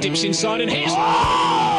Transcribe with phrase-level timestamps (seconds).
[0.00, 0.92] dips inside and hits.
[0.96, 1.69] Oh!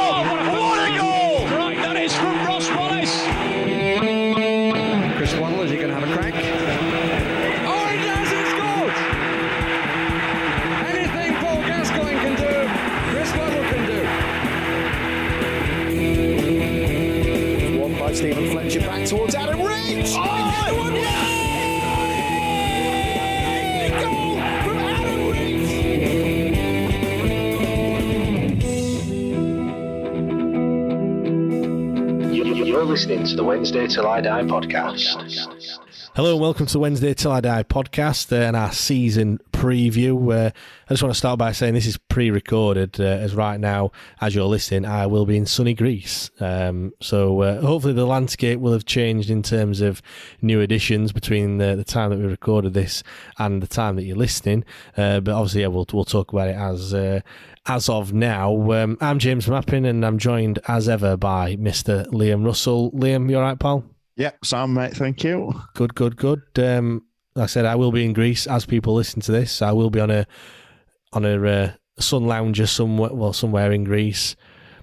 [32.82, 35.78] You're listening to the Wednesday Till I Die podcast.
[36.16, 40.34] Hello and welcome to Wednesday Till I Die podcast and our season preview.
[40.34, 40.50] Uh,
[40.88, 44.34] I just want to start by saying this is pre-recorded, uh, as right now, as
[44.34, 46.31] you're listening, I will be in sunny Greece.
[46.40, 50.02] Um, so uh, hopefully the landscape will have changed in terms of
[50.41, 53.03] new additions between the, the time that we recorded this
[53.38, 54.66] and the time that you're listening.
[54.97, 57.22] Uh, but obviously, yeah, we'll we'll talk about it as uh,
[57.68, 58.72] as of now.
[58.72, 62.07] Um, I'm James Mappin and I'm joined as ever by Mr.
[62.07, 62.91] Liam Russell.
[62.94, 63.84] Liam, you're all right, pal?
[64.16, 65.53] Yeah, Sam, mate, thank you.
[65.75, 66.41] Good, good, good.
[66.57, 67.03] Um,
[67.36, 69.62] like I said, I will be in Greece as people listen to this.
[69.62, 70.28] I will be on a
[71.14, 74.36] on a uh, sun lounger somewhere, well, somewhere in Greece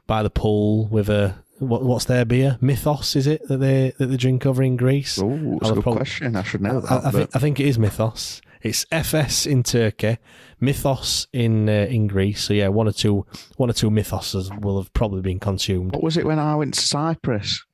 [0.06, 2.58] by the pool with a what, what's their beer?
[2.60, 5.18] Mythos is it that they that they drink over in Greece?
[5.18, 6.36] Oh, I'll a good question.
[6.36, 6.90] I should know that.
[6.90, 8.40] I, I, think, I think it is Mythos.
[8.60, 10.18] It's Efes in Turkey,
[10.60, 12.42] Mythos in uh, in Greece.
[12.42, 13.26] So yeah, one or two
[13.56, 15.92] one or two Mythoses will have probably been consumed.
[15.92, 17.64] what was it when I went to Cyprus?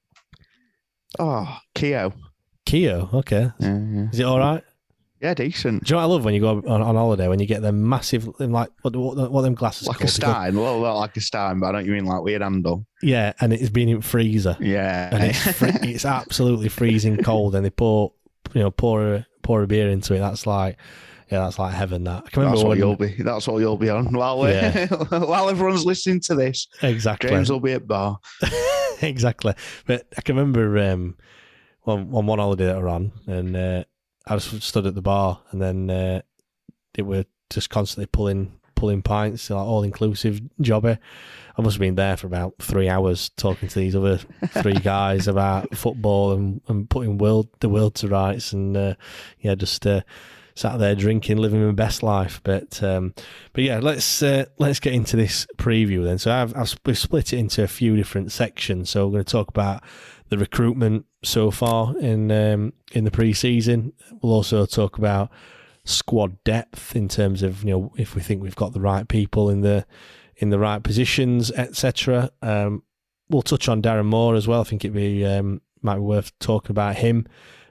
[1.18, 2.12] Oh, Keo.
[2.66, 4.06] Keo, okay, Yeah, yeah.
[4.12, 4.62] is it all right?
[5.20, 5.84] yeah decent.
[5.84, 7.62] Do you know what I love when you go on, on holiday when you get
[7.62, 10.20] them massive like what what, what them glasses Like a called?
[10.20, 12.42] Go- Stein, a little bit like a Stein, but I don't you mean like weird
[12.42, 12.86] handle.
[13.02, 15.08] Yeah, and it's been in freezer, Yeah.
[15.14, 18.12] and it's free, it's absolutely freezing cold, and they pour
[18.52, 20.18] you know pour a, pour a beer into it.
[20.18, 20.76] That's like
[21.30, 22.04] yeah, that's like heaven.
[22.04, 23.14] That I can remember that's what you'll be.
[23.22, 24.86] That's what you'll be on while Yeah.
[25.18, 26.66] while everyone's listening to this.
[26.82, 28.18] exactly James will be at bar.
[29.00, 29.54] exactly.
[29.86, 31.16] But I can remember um,
[31.86, 33.84] on, on one holiday that I ran, and uh,
[34.26, 36.22] I just stood at the bar, and then uh,
[36.94, 40.98] they were just constantly pulling pulling pints, like all inclusive jobby.
[41.56, 44.18] I must have been there for about three hours talking to these other
[44.48, 48.94] three guys about football and, and putting world the world to rights, and uh,
[49.40, 49.86] yeah, just.
[49.86, 50.02] Uh,
[50.56, 53.12] Sat there drinking, living my best life, but um,
[53.54, 56.16] but yeah, let's uh, let's get into this preview then.
[56.16, 58.88] So I've, I've sp- split it into a few different sections.
[58.88, 59.82] So we're going to talk about
[60.28, 63.92] the recruitment so far in um, in the preseason.
[64.22, 65.30] We'll also talk about
[65.84, 69.50] squad depth in terms of you know if we think we've got the right people
[69.50, 69.86] in the
[70.36, 72.30] in the right positions, etc.
[72.42, 72.82] Um,
[73.28, 74.60] we'll touch on Darren Moore as well.
[74.60, 77.26] I think it'd be um, might be worth talking about him,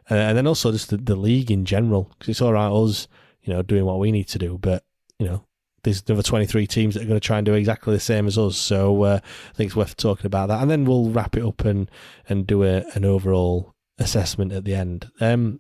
[0.10, 3.08] uh, and then also just the, the league in general because it's all right us
[3.42, 4.84] you know doing what we need to do, but
[5.20, 5.46] you know
[5.84, 8.38] there's another 23 teams that are going to try and do exactly the same as
[8.38, 8.58] us.
[8.58, 10.62] So uh, I think it's worth talking about that.
[10.62, 11.90] And then we'll wrap it up and,
[12.28, 15.10] and do a, an overall assessment at the end.
[15.20, 15.60] Um,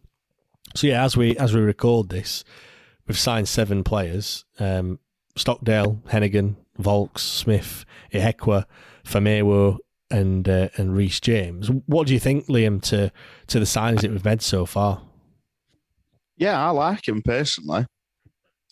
[0.75, 2.44] so yeah, as we as we record this,
[3.08, 5.00] we've signed seven players: um,
[5.36, 8.66] Stockdale, Heneghan, Vaulks, Smith, Ihiekwe,
[9.06, 9.78] Famewo,
[10.10, 11.69] and uh, and Reece James.
[11.86, 13.12] What do you think, Liam, to
[13.48, 15.02] to the signings that we've made so far?
[16.38, 17.86] Yeah, I like him personally.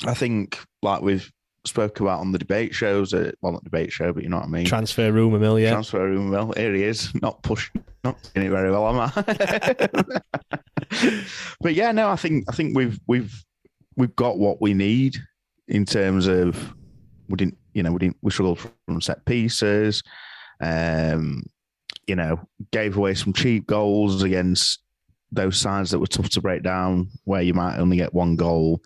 [0.06, 1.30] I think, like with
[1.66, 3.14] spoke about on the debate shows.
[3.14, 4.66] Uh, well, not debate show, but you know what I mean.
[4.66, 5.72] Transfer rumour mill, yeah.
[5.72, 6.32] Transfer room.
[6.32, 7.14] Well, here he is.
[7.22, 7.70] Not push,
[8.04, 9.12] not doing it very well, am I?
[11.62, 13.34] but yeah, no, I think I think we've we've
[13.96, 15.18] we've got what we need
[15.68, 16.74] in terms of
[17.30, 20.02] we didn't, you know, we didn't we struggled from set pieces.
[20.62, 21.44] Um,
[22.08, 22.40] you know,
[22.72, 24.80] gave away some cheap goals against
[25.32, 28.82] those sides that were tough to break down, where you might only get one goal,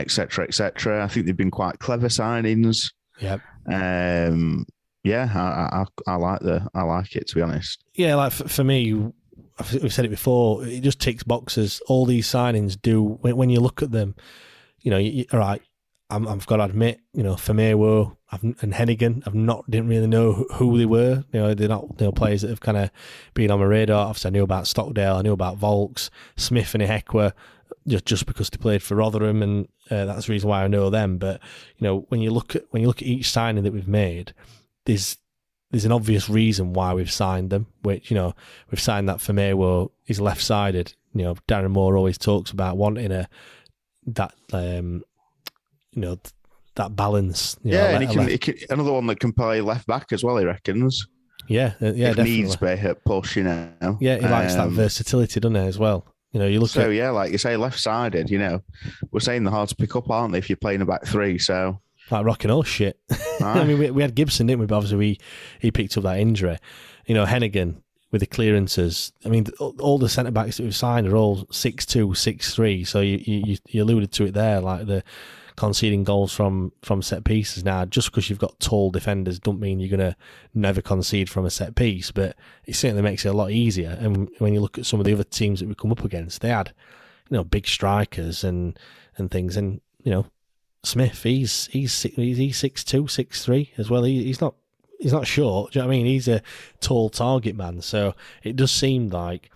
[0.00, 1.04] etc., etc.
[1.04, 2.92] I think they've been quite clever signings.
[3.20, 3.40] Yep.
[3.68, 4.66] Um,
[5.04, 7.84] yeah, I, I, I like the I like it to be honest.
[7.94, 9.12] Yeah, like for, for me,
[9.58, 10.64] I've, we've said it before.
[10.66, 11.80] It just ticks boxes.
[11.86, 13.02] All these signings do.
[13.20, 14.14] When, when you look at them,
[14.80, 15.62] you know, you, you- all right.
[16.08, 20.34] I'm, I've got to admit, you know, Famewo and Heneghan, I've not didn't really know
[20.34, 21.24] who- who they were.
[21.32, 22.90] You know, they're not you know players that have kind of
[23.34, 24.06] been on my radar.
[24.06, 27.32] Obviously, I knew about Stockdale, I knew about Vaulks, Smith, and Ihiekwe,
[27.86, 30.90] just just because they played for Rotherham, and uh, that's the reason why I know
[30.90, 31.18] them.
[31.18, 31.40] But
[31.76, 34.34] you know, when you look at when you look at each signing that we've made,
[34.84, 35.16] there's
[35.70, 37.66] there's an obvious reason why we've signed them.
[37.82, 38.34] Which you know,
[38.70, 40.94] we've signed that Famewo is left sided.
[41.14, 43.28] You know, Darren Moore always talks about wanting a
[44.06, 45.02] that um,
[45.92, 46.18] you know
[46.76, 47.56] that balance.
[47.62, 49.86] You know, yeah, a and he can, he can another one that can play left
[49.86, 50.36] back as well.
[50.36, 51.06] He reckons.
[51.48, 52.42] yeah, uh, yeah, if definitely.
[52.42, 53.96] needs be at push, you know.
[54.00, 56.06] Yeah, he likes that Um, versatility, doesn't he, as well?
[56.36, 58.28] You know, you look So at yeah, like you say, left sided.
[58.28, 58.62] You know,
[59.10, 60.38] we're saying they're hard to pick up, aren't they?
[60.38, 61.80] If you're playing a back three, so
[62.10, 63.00] like rock and roll shit.
[63.40, 64.66] I mean, we, we had Gibson, didn't we?
[64.66, 65.18] But obviously, we
[65.60, 66.58] he picked up that injury.
[67.06, 67.80] You know, Heneghan
[68.10, 69.14] with the clearances.
[69.24, 72.54] I mean, all, all the centre backs that we've signed are all six two, six
[72.54, 72.84] three.
[72.84, 75.04] So you, you you alluded to it there, like the
[75.56, 77.64] conceding goals from from set pieces.
[77.64, 80.16] Now, just because you've got tall defenders, don't mean you're gonna
[80.54, 83.96] never concede from a set piece, but it certainly makes it a lot easier.
[84.00, 86.40] And when you look at some of the other teams that we come up against,
[86.40, 86.72] they had
[87.30, 88.78] you know big strikers and
[89.16, 90.26] and things, and you know
[90.86, 94.04] Smith, he's he's, he's six two, six three as well.
[94.04, 94.54] He, he's not
[95.00, 95.72] he's not short.
[95.72, 96.06] Do you know what I mean?
[96.06, 96.42] He's a
[96.80, 97.80] tall target man.
[97.80, 99.50] So it does seem like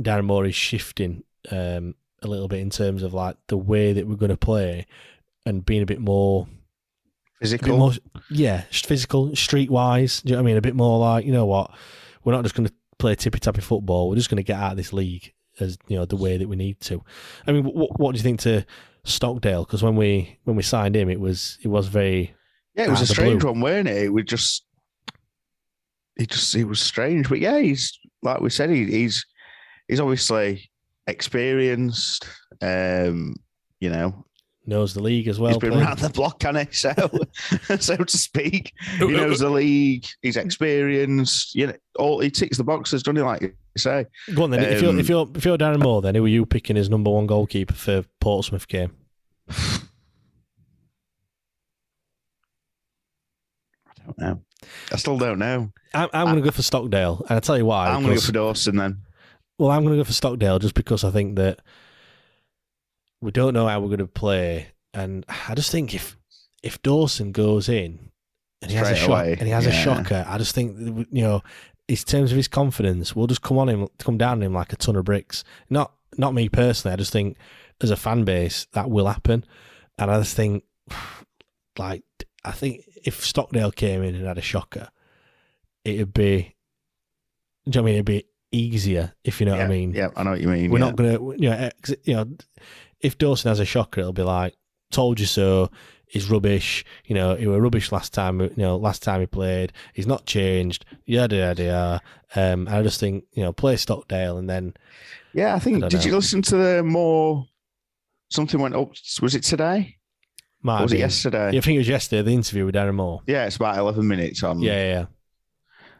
[0.00, 4.06] Darren Moore is shifting um, a little bit in terms of like the way that
[4.06, 4.86] we're going to play
[5.48, 7.78] and being a bit more, a bit physical.
[7.78, 7.92] more
[8.30, 10.22] yeah, physical, streetwise.
[10.22, 10.56] Do you know what I mean?
[10.58, 11.70] A bit more like you know what?
[12.24, 14.08] We're not just going to play tippy tappy football.
[14.08, 16.48] We're just going to get out of this league as you know the way that
[16.48, 17.02] we need to.
[17.46, 18.64] I mean, what, what do you think to
[19.04, 19.64] Stockdale?
[19.64, 22.34] Because when we when we signed him, it was it was very
[22.74, 23.52] Yeah, it was a strange blue.
[23.52, 24.04] one, weren't it?
[24.04, 24.64] It was just,
[26.16, 27.28] it just, it was strange.
[27.28, 29.24] But yeah, he's like we said, he, he's
[29.86, 30.70] he's obviously
[31.06, 32.26] experienced.
[32.60, 33.36] Um,
[33.80, 34.26] you know,
[34.68, 35.50] knows the league as well.
[35.50, 35.86] he's been playing.
[35.86, 36.66] around the block, can he?
[36.72, 36.92] So,
[37.80, 40.06] so to speak, he knows the league.
[40.22, 41.54] He's experienced.
[41.54, 43.22] You know, all he ticks the boxes, doesn't he?
[43.22, 44.06] Like you say.
[44.34, 44.62] Go on then.
[44.62, 46.88] if you're Um, if you're if you're Darren Moore, then who are you picking as
[46.88, 48.92] number one goalkeeper for Portsmouth game?
[49.48, 49.54] I
[54.06, 54.42] don't know.
[54.92, 55.72] I still don't know.
[55.94, 57.88] I'm, I'm going to go for Stockdale, and I tell you why.
[57.88, 59.02] I'm going to go for Dawson then.
[59.58, 61.60] Well, I'm going to go for Stockdale just because I think that
[63.20, 66.16] we don't know how we're going to play, and I just think if
[66.62, 68.10] if Dawson goes in
[68.62, 71.22] and he has a Straight shock and he has a shocker, I just think you
[71.22, 71.42] know,
[71.86, 74.72] in terms of his confidence, we'll just come on him, come down on him like
[74.72, 75.44] a ton of bricks.
[75.70, 76.92] Not not me personally.
[76.92, 77.36] I just think
[77.80, 79.44] as a fan base that will happen,
[79.98, 80.64] and I just think
[81.78, 82.04] like
[82.44, 84.88] I think if Stockdale came in and had a shocker,
[85.84, 86.54] it'd be.
[87.68, 87.94] Do you know what I mean?
[87.96, 89.92] It'd be easier if you know what I mean.
[89.92, 90.70] Yeah, I know what you mean.
[90.70, 90.84] We're yeah.
[90.86, 91.70] not gonna, you know,
[92.04, 92.36] you know,
[93.00, 94.54] if Dawson has a shocker, it'll be like,
[94.90, 95.70] "Told you so."
[96.10, 96.86] He's rubbish.
[97.04, 98.40] You know, he were rubbish last time.
[98.40, 100.86] You know, last time he played, he's not changed.
[101.04, 102.02] Yada yada yada.
[102.34, 104.72] Um, I just think you know, play Stockdale and then
[105.34, 105.84] Yeah, I think.
[105.84, 107.44] I did you listen to the more?
[108.30, 108.92] Something went up.
[109.20, 109.96] Was it today?
[110.62, 111.52] might was it been- yesterday?
[111.52, 112.22] Yeah, I think it was yesterday.
[112.22, 113.20] The interview with Darren Moore.
[113.26, 114.60] Yeah, it's about eleven minutes on.
[114.60, 115.06] Yeah, yeah, yeah.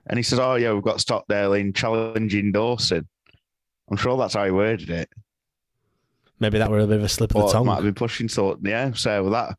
[0.07, 3.07] and he says, "Oh yeah, we've got Stockdale in challenging Dawson."
[3.91, 5.11] I'm sure that's how he worded it.
[6.41, 7.67] Maybe that were a bit of a slip of the tongue.
[7.67, 8.61] might have been pushing sort.
[8.63, 9.57] Yeah, so that.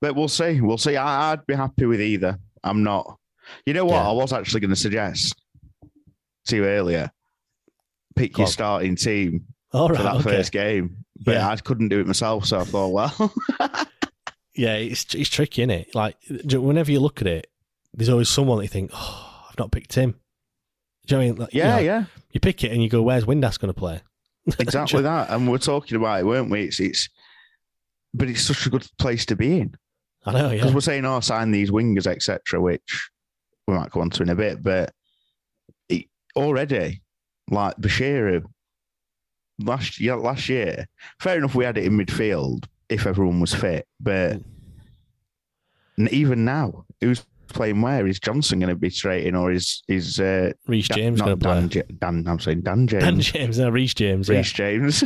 [0.00, 0.60] But we'll see.
[0.60, 0.96] We'll see.
[0.96, 2.38] I, I'd be happy with either.
[2.64, 3.18] I'm not.
[3.66, 3.94] You know what?
[3.94, 4.08] Yeah.
[4.08, 5.34] I was actually going to suggest
[6.46, 7.10] to you earlier.
[8.14, 8.52] Pick Go your on.
[8.52, 10.22] starting team All for that okay.
[10.36, 11.48] first game, but Yeah.
[11.48, 12.46] I couldn't do it myself.
[12.46, 13.34] So I thought, well,
[14.54, 15.94] Yeah, it's it's tricky, isn't it?
[15.94, 17.46] Like whenever you look at it,
[17.94, 20.14] there's always someone that you think, "Oh, I've not picked him."
[21.06, 21.36] Do you know what I mean?
[21.40, 22.04] Like, you yeah, know, yeah.
[22.32, 24.02] You pick it and you go, "Where's Windass going to play?"
[24.58, 25.30] Exactly that.
[25.30, 26.64] And we're talking about it, weren't we?
[26.64, 27.08] It's, it's
[28.14, 29.74] but it's such a good place to be in
[30.24, 33.10] I know, because we're saying, "Oh, sign these wingers, etc." Which
[33.66, 34.92] we might go on to in a bit, but
[35.88, 36.06] it,
[36.36, 37.02] already,
[37.50, 38.44] like Bashir,
[39.58, 40.86] last year, last year,
[41.20, 44.42] fair enough, we had it in midfield if everyone was fit, but hmm.
[45.98, 48.06] And even now, who's playing where?
[48.06, 51.44] Is Johnson going to be straight in, or is is uh, Reece James going to
[51.44, 51.66] play.
[51.68, 52.24] J- Dan?
[52.26, 53.04] I'm saying Dan James.
[53.04, 54.28] Dan James, no, Reece James.
[54.28, 54.36] Yeah.
[54.38, 55.02] Reece James.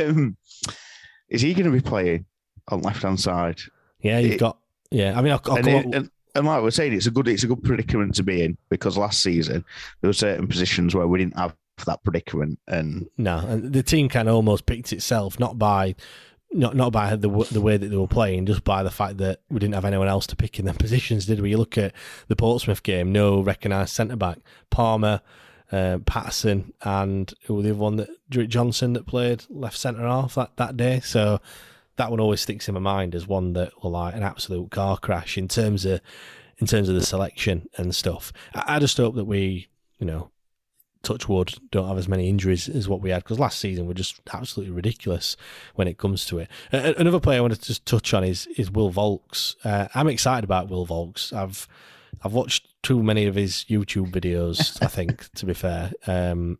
[0.00, 0.36] um,
[1.28, 2.24] is he going to be playing
[2.68, 3.60] on left hand side?
[4.00, 4.58] Yeah, you've It- got.
[4.90, 7.28] Yeah, I mean, I'll, I'll and, it- and, and like we're saying, it's a good
[7.28, 9.64] it's a good predicament to be in because last season
[10.00, 11.54] there were certain positions where we didn't have
[11.86, 15.94] that predicament, and No, and the team kind of almost picked itself, not by
[16.52, 19.40] not not by the the way that they were playing, just by the fact that
[19.50, 21.50] we didn't have anyone else to pick in their positions, did we?
[21.50, 21.92] You look at
[22.28, 24.38] the Portsmouth game, no recognised centre back,
[24.70, 25.20] Palmer,
[25.72, 30.56] uh, Paterson, and who the other one that Johnson that played left centre half that,
[30.56, 31.00] that day.
[31.00, 31.40] So
[31.96, 34.96] that one always sticks in my mind as one that was like an absolute car
[34.96, 36.00] crash in terms of
[36.58, 38.32] in terms of the selection and stuff.
[38.54, 40.30] I, I just hope that we, you know,
[41.02, 43.94] touch wood, don't have as many injuries as what we had because last season were
[43.94, 45.36] just absolutely ridiculous
[45.74, 46.48] when it comes to it.
[46.72, 49.56] Uh, another player I wanted to just touch on is is Will Vaulks.
[49.64, 51.32] Uh, I'm excited about Will Vaulks.
[51.32, 51.66] I've
[52.22, 54.82] I've watched too many of his YouTube videos.
[54.82, 56.58] I think to be fair, um,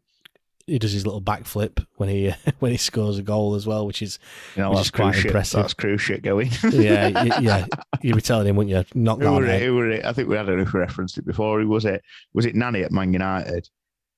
[0.67, 4.01] he does his little backflip when he when he scores a goal as well, which
[4.03, 4.19] is
[4.57, 5.27] you know which is quite cruise shit.
[5.27, 5.61] impressive.
[5.61, 6.51] That's cruise shit going.
[6.71, 7.67] yeah, y- yeah.
[8.01, 9.01] You'd be telling him, wouldn't you?
[9.01, 9.63] Knock that Who were it?
[9.63, 10.05] Who were it?
[10.05, 11.61] I think we had if we referenced it before.
[11.61, 12.03] Who was it?
[12.33, 13.69] Was it Nani at Man United?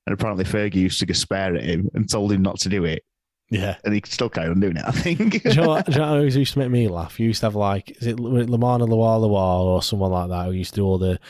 [0.06, 2.84] And apparently Fergie used to go spare at him and told him not to do
[2.84, 3.04] it,
[3.50, 3.76] Yeah.
[3.84, 4.84] and he could still carry on doing it.
[4.84, 5.42] I think.
[5.44, 7.20] do, you know what, do you know who used to make me laugh?
[7.20, 9.30] You used to have like, is it Lomana LuaLua
[9.64, 11.20] or someone like that who used to do all the,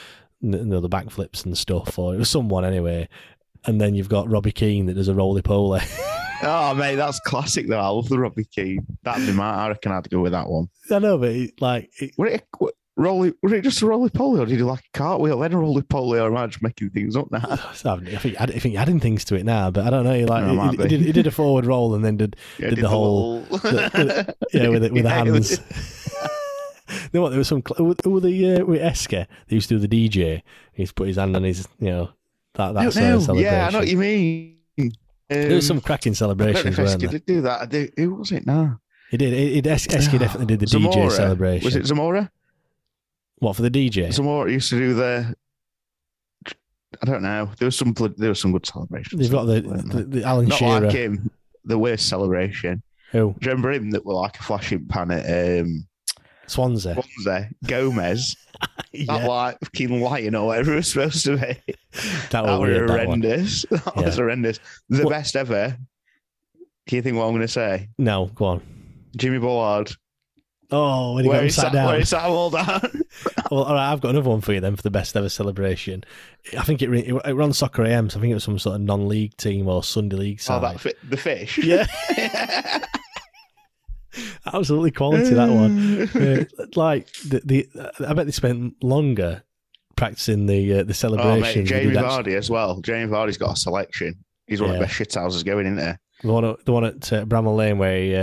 [0.41, 3.09] you know, the backflips and stuff, or it was someone anyway.
[3.64, 5.81] And then you've got Robbie Keane that does a roly poly.
[6.43, 7.79] oh mate, that's classic though.
[7.79, 8.85] I love the Robbie Keane.
[9.05, 9.49] That'd be my.
[9.55, 10.69] I reckon I'd go with that one.
[10.91, 12.41] I know, but it, like, it, a-
[12.97, 15.59] roly, was it just a roly poly, or did you like a cartwheel then a
[15.59, 17.41] roly poly, or am I just making things up now?
[17.49, 20.19] I think I think, I you're adding things to it now, but I don't know.
[20.27, 22.79] Like, No, he, he did, he did a forward roll and then did Yeah, did,
[22.81, 25.51] the, whole, the- the- yeah, with it, with Yeah, the hands.
[26.91, 27.31] you know what?
[27.31, 29.27] There was some were the uh, with Esker.
[29.49, 30.43] They used to do the DJ.
[30.73, 32.11] He's put his hand on his, you know,
[32.55, 33.53] that that No, sort no, celebration.
[33.53, 34.57] yeah, I know what you mean.
[35.29, 37.63] There was Um, some cracking I celebrations, weren't Esker did do that.
[37.63, 38.81] I Who was it now?
[39.11, 39.33] He did.
[39.33, 41.65] It, it, Es- Esker definitely did the DJ celebration.
[41.65, 42.31] Was it Zamora?
[43.43, 44.13] What for the DJ?
[44.13, 45.35] Zamora used to do the.
[46.47, 47.51] I don't know.
[47.59, 47.93] There was some.
[48.17, 49.21] There was some good celebrations.
[49.21, 50.05] They've got the, the, there?
[50.05, 50.81] the Alan Not Shearer.
[50.83, 51.29] like him.
[51.65, 52.85] The worst celebration.
[53.11, 53.35] Who?
[53.41, 55.89] Do you remember him that were like a flashing pan at um,
[56.47, 56.95] Swansea.
[56.95, 57.51] Swansea?
[57.67, 58.37] Gomis.
[58.93, 59.19] Yeah.
[59.19, 61.41] That like fucking lion or whatever it was supposed to be.
[61.41, 63.23] That That, was was weird, that one.
[63.23, 63.63] horrendous.
[63.71, 64.11] That, was Yeah.
[64.23, 64.61] horrendous.
[64.89, 65.77] The What- best ever.
[66.87, 67.89] Can you think what I'm going to say?
[67.99, 68.63] No, go on.
[69.17, 69.91] Jimmy Bullard.
[70.73, 71.87] Oh, when he got Where sat sat, down.
[71.87, 72.81] where he sat him all down.
[73.50, 76.05] Well, all right, I've got another one for you then for the best ever celebration.
[76.59, 78.59] I think it, re- it, it ran Soccer AM, so I think it was some
[78.59, 81.59] sort of non-league team or Sunday league oh, that the fish.
[81.59, 81.87] Yeah.
[84.52, 86.02] Absolutely quality that one.
[86.14, 87.69] Uh, like the, the,
[88.09, 89.43] I bet they spent longer
[89.97, 91.62] practicing the uh, the Oh, celebration.
[91.62, 92.81] mate, Jamie Vardy as well.
[92.81, 94.14] Jamie Vardy's got a selection.
[94.47, 96.26] He's one of the best shithouses going, isn't he?
[96.26, 98.14] The one, at- the one at uh, Bramall Lane where he,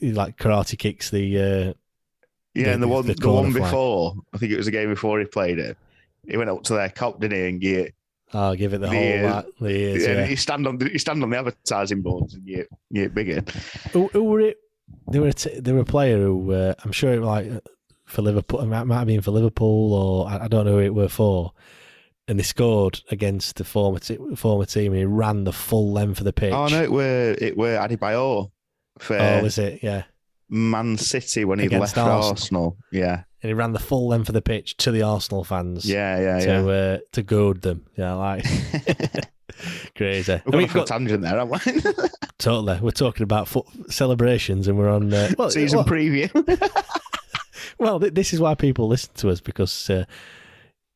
[0.00, 1.38] he like karate kicks the.
[1.38, 1.72] Uh,
[2.54, 3.62] Yeah, The- and the one the the, one flag.
[3.64, 5.76] before, I think it was the game before he played it.
[6.26, 7.48] He went up to their cop, didn't he?
[7.48, 7.88] And you,
[8.32, 9.30] I'll give it the whole.
[9.30, 10.26] like, the ears, yeah, yeah.
[10.26, 13.42] you stand on the you stand on the advertising boards and you you bigger.
[13.92, 14.56] Who, who were it?
[15.10, 17.46] They were a t- they were a player who uh, I'm sure it like
[18.06, 18.60] for Liverpool.
[18.62, 21.08] It might, might have been for Liverpool or I, I don't know who it were
[21.08, 21.52] for.
[22.28, 26.18] And they scored against the former t- former team, and he ran the full length
[26.18, 26.52] of the pitch.
[26.52, 28.50] Oh no, it were it were Adebayor
[28.98, 29.80] for Oh, was it?
[29.82, 30.04] Yeah.
[30.48, 32.28] Man City when he left Arsenal.
[32.30, 32.76] Arsenal.
[32.92, 35.84] Yeah, And he ran the full length of the pitch to the Arsenal fans.
[35.84, 36.72] yeah, yeah, To yeah.
[36.72, 37.84] uh, to goad them.
[37.96, 38.44] Yeah, like
[39.96, 40.40] crazy.
[40.46, 41.92] We've mean, gone off a tangent there, haven't we?
[42.38, 42.78] totally.
[42.80, 46.30] We're talking about foot celebrations, and we're on uh, well, Season well, preview.
[47.78, 50.04] Well, th- this is why people listen to us because uh,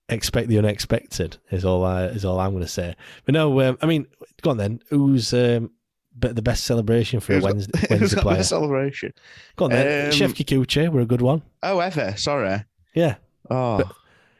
[0.08, 2.94] expect the unexpected is all I, is all I'm going to say.
[3.24, 4.06] But no, um, I mean,
[4.42, 4.80] go on then.
[4.88, 5.72] Who's um,
[6.20, 8.42] be- the best celebration for a Who's got- Wednesday, who's Wednesday got the player?
[8.42, 9.12] celebration.
[9.56, 10.06] Go on then.
[10.06, 11.42] Um, Chef Kikuchi, we're a good one.
[11.62, 12.14] Oh, ever?
[12.16, 12.64] Sorry.
[12.94, 13.16] Yeah,
[13.50, 13.82] Oh,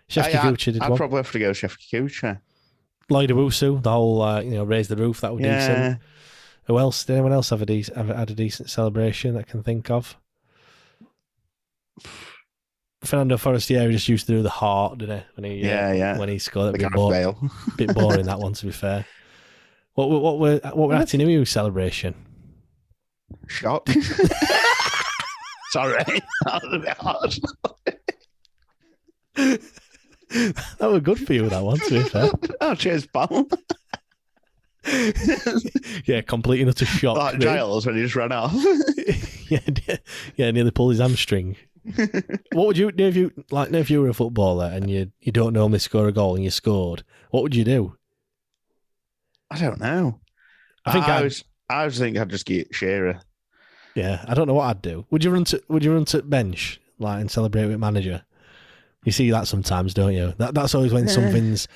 [0.08, 0.82] Chef I, Kikuchi did one.
[0.82, 0.96] I'd one.
[0.98, 2.40] probably have to go Chef Kikuchi.
[3.08, 5.20] Lloyd Owusu, the whole uh, you know raise the roof.
[5.22, 5.58] That was Yeah.
[5.58, 5.98] decent.
[6.66, 7.04] Who else?
[7.04, 9.90] Did anyone else have a decent have had a decent celebration that I can think
[9.90, 10.16] of?
[13.02, 15.24] Fernando Forestieri just used to do the heart, didn't he?
[15.34, 16.18] When he uh, Yeah, yeah.
[16.18, 16.94] when he scored, that bit, Gareth
[17.40, 19.06] bo- bit boring that one to be fair.
[19.94, 22.14] What were- what were what were Atdhe Nuhiu celebration?
[23.46, 23.88] Shot.
[25.70, 26.02] Sorry.
[26.04, 27.34] that was a bit hard.
[30.78, 32.30] That was good for you that one to be fair.
[32.60, 33.46] oh, cheers, pal.
[36.06, 37.16] Yeah, completely not utter shock.
[37.16, 38.52] Like Giles when he just ran off.
[39.48, 39.60] yeah,
[40.36, 41.56] yeah, nearly pulled his hamstring
[42.52, 45.32] what would you do if you like if you were a footballer and you you
[45.32, 47.02] don't normally score a goal and you scored?
[47.30, 47.96] What would you do?
[49.50, 50.20] I don't know.
[50.84, 51.44] I think I, I'd- was.
[51.68, 53.20] I was thinking I'd just get Shearer.
[53.94, 55.06] Yeah, I don't know what I'd do.
[55.10, 58.22] Would you run to Would you run to bench like and celebrate with manager?
[59.04, 60.34] You see that sometimes, don't you?
[60.38, 61.12] That that's always when Yeah.
[61.14, 61.68] something's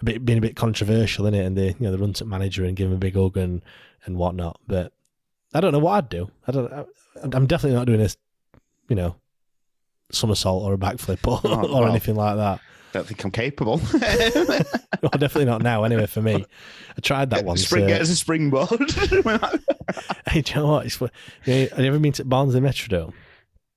[0.00, 1.44] a bit being a bit controversial, in it?
[1.44, 3.62] And they you know they run to manager and give him a big hug and
[4.04, 4.60] and whatnot.
[4.66, 4.92] But
[5.54, 6.30] I don't know what I'd do.
[6.46, 6.72] I don't.
[6.72, 6.84] I,
[7.22, 8.16] I'm definitely not doing this.
[8.88, 9.16] You know,
[10.12, 11.90] somersault or a backflip or, Oh, or well.
[11.90, 12.60] anything like that.
[12.96, 13.76] Don't think I'm capable.
[13.92, 15.84] well, definitely not now.
[15.84, 16.46] Anyway, for me,
[16.96, 17.66] I tried that once.
[17.66, 18.70] Spring uh, as a springboard.
[20.28, 20.86] hey, do you know what?
[20.86, 21.10] It's, fu-
[21.44, 23.12] yeah, have you ever been to Barnsley Metrodome?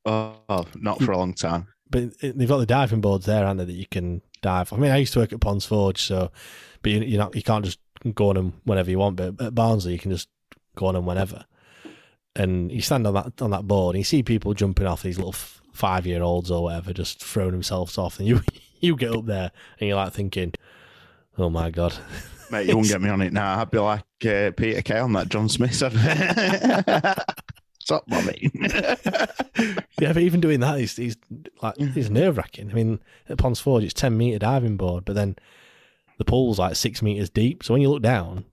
[0.06, 1.68] oh, not for a long time.
[1.90, 4.72] But they've got the diving boards there, aren't they, that you can dive.
[4.72, 6.32] I mean, I used to work at Ponds Forge, so
[6.82, 7.80] but you, you're not you can't just
[8.16, 9.18] go on them whenever you want.
[9.18, 10.30] But at Barnsley, you can just
[10.78, 11.44] go on them whenever.
[12.38, 15.18] And you stand on that on that board, and you see people jumping off these
[15.18, 15.36] little
[15.74, 18.42] five year olds or whatever, just throwing themselves off, and you
[18.80, 20.54] you get up there and you're like thinking,
[21.38, 21.96] "Oh my god."
[22.52, 23.60] Mate, you won't get me on it now.
[23.60, 27.20] I'd be like uh, Peter Kay on that John Smith advert.
[27.80, 28.52] Stop, mommy.
[30.00, 31.18] Yeah, but even doing that is is
[31.62, 32.72] like it's nerve wracking.
[32.72, 35.36] I mean, at Ponds Forge, it's ten meter diving board, but then
[36.18, 37.64] the pool's like six meters deep.
[37.66, 38.46] So when you look down,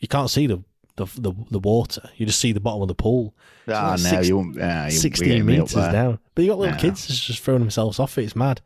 [0.00, 0.62] you can't see the
[0.94, 2.08] the the, the water.
[2.16, 3.34] You just see the bottom of the pool.
[3.66, 4.54] Ah, like no, six- you won't.
[4.54, 6.20] Yeah, you won't be sixteen me meters down.
[6.36, 6.80] But you got little No.
[6.80, 8.22] kids just throwing themselves off it.
[8.24, 8.60] It's mad.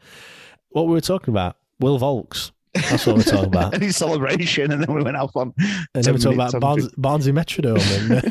[0.70, 2.52] What we were talking about, Will Vaulks.
[2.74, 3.74] That's what we're talking about.
[3.74, 5.54] Any celebration, and then we went off on.
[5.94, 8.30] And then we're talking about Barnes, Barnsley Metrodome and, uh,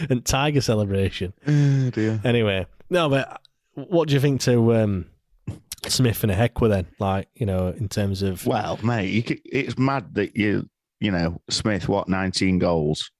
[0.10, 1.32] and Tiger celebration.
[1.46, 2.20] Oh, dear.
[2.24, 3.40] Anyway, no, but
[3.74, 5.06] what do you think to um,
[5.86, 6.86] Smith and Hekwa then?
[6.98, 10.68] Like, you know, in terms of Well, mate, you could, it's mad that you,
[11.00, 13.10] you know, Smith, what, 19 goals,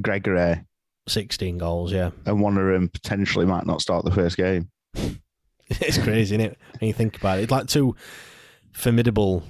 [0.00, 0.64] Gregory,
[1.08, 2.10] 16 goals, yeah.
[2.26, 4.70] and one of them potentially might not start the first game.
[5.80, 6.58] it's crazy, isn't it?
[6.78, 7.50] When you think about it.
[7.50, 7.96] Like two
[8.72, 9.44] formidable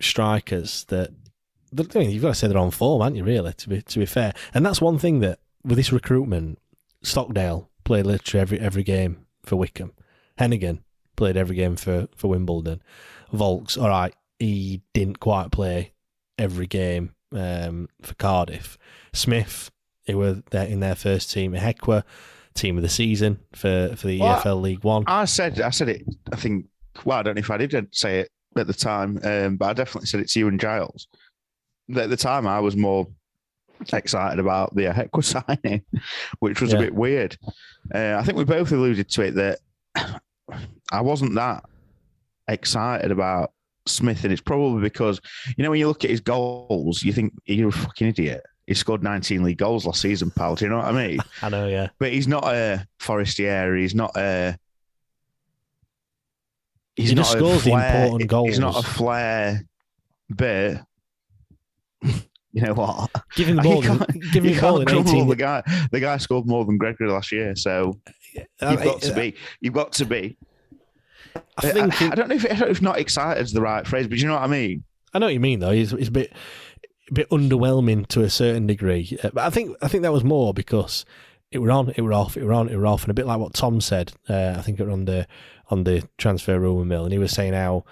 [0.00, 1.10] strikers that,
[1.72, 3.98] I mean, you've got to say they're on form, aren't you, really, to be to
[3.98, 4.32] be fair.
[4.54, 6.58] And that's one thing that, with this recruitment,
[7.02, 9.92] Stockdale played literally every every game for Wycombe.
[10.38, 10.80] Heneghan
[11.16, 12.80] played every game for, for Wimbledon.
[13.32, 15.92] Vaulks, all right, he didn't quite play
[16.38, 18.78] every game um, for Cardiff.
[19.12, 19.70] Smith,
[20.06, 21.52] they were there in their first team.
[21.52, 22.04] Hekwa,
[22.58, 25.04] team of the season for, for the Well, EFL League One.
[25.06, 26.02] I said, I said it.
[26.32, 26.66] I think.
[27.04, 29.72] Well, I don't know if I did say it at the time, um, but I
[29.72, 31.06] definitely said it to you and Giles.
[31.96, 33.06] At the time, I was more
[33.92, 35.22] excited about the Hekwa
[35.58, 35.82] signing,
[36.40, 36.78] which was Yeah.
[36.78, 37.36] a bit weird.
[37.94, 39.58] Uh, I think we both alluded to it that
[40.90, 41.64] I wasn't that
[42.48, 43.52] excited about
[43.86, 45.20] Smith, and it's probably because
[45.56, 48.42] you know when you look at his goals, you think you're a fucking idiot.
[48.68, 50.54] He scored 19 league goals last season, pal.
[50.54, 51.18] Do you know what I mean?
[51.42, 51.88] I know, yeah.
[51.98, 53.80] but he's not a Forestieri.
[53.80, 54.58] He's not a.
[56.96, 58.48] He's He not just a scores the flair- important goals.
[58.50, 59.64] He's not a flair,
[60.28, 60.82] but
[62.02, 63.10] you know what?
[63.36, 63.80] Give him the ball.
[64.32, 65.28] Give him the ball in 18.
[65.28, 67.98] The guy, the guy scored more than Gregory last year, so
[68.60, 69.34] Uh, you've got to uh, be.
[69.62, 70.36] You've got to be.
[71.56, 73.52] I think I, it- I don't know if I don't know if not excited is
[73.52, 74.84] the right phrase, but you know what I mean.
[75.14, 75.70] I know what you mean though.
[75.70, 76.32] He's, he's a bit
[77.10, 79.16] a bit underwhelming to a certain degree.
[79.22, 81.04] Uh, But I think I think that was more because
[81.50, 83.26] it were on, it were off, it were on, it were off, and a bit
[83.26, 84.12] like what Tom said.
[84.28, 85.26] Uh, I think it were on the
[85.70, 87.84] on the transfer rumor mill, and he was saying how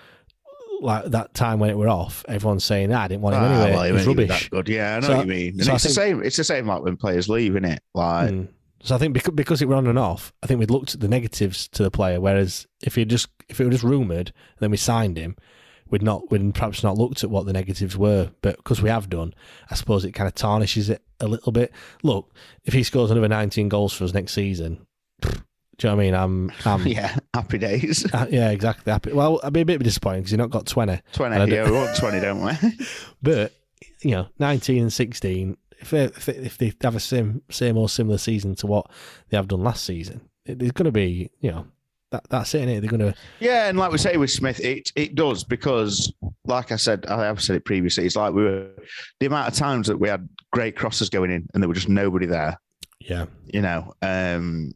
[0.83, 3.47] like that time when it were off, everyone's saying ah, I didn't want him Ah,
[3.63, 3.71] anyway.
[3.75, 4.49] well, it was rubbish.
[4.51, 5.49] Good, yeah, I know So- what you mean.
[5.55, 6.23] And so it's the same.
[6.23, 7.81] It's the same like when players leave, isn't it?
[7.95, 8.49] Like Mm.
[8.83, 11.01] So I think because, because it were on and off, I think we'd looked at
[11.01, 12.21] the negatives to the player.
[12.21, 15.35] Whereas if he just if it were just rumored, and then we signed him,
[15.91, 18.31] we'd not we'd perhaps not looked at what the negatives were.
[18.43, 19.35] But because we have done,
[19.71, 21.73] I suppose it kind of tarnishes it a little bit.
[22.03, 22.33] Look,
[22.65, 24.87] if he scores another 19 goals for us next season,
[25.23, 26.15] do you know what I mean?
[26.15, 28.11] I'm, I'm yeah, happy days.
[28.15, 28.91] uh, yeah, exactly.
[28.93, 29.13] Happy.
[29.13, 31.01] Well, I'd be a bit disappointed because you've not got 20.
[31.13, 32.53] Twenty, don't- yeah, we want twenty, don't we?
[33.23, 33.53] But
[34.03, 35.57] you know, 19 and 16.
[35.79, 38.91] If they, if they, if they have a same same or similar season to what
[39.29, 41.67] they have done last season, it, there's going to be you know
[42.13, 42.69] that that's it.
[42.69, 42.81] Innit?
[42.81, 46.13] They're going to Yeah, and like we say with Smith, it it does because,
[46.45, 48.07] like I said, I have said it previously.
[48.07, 48.71] It's like we were
[49.21, 51.89] the amount of times that we had great crosses going in and there were just
[51.89, 52.59] nobody there.
[53.01, 53.27] yeah.
[53.47, 54.73] You know, um,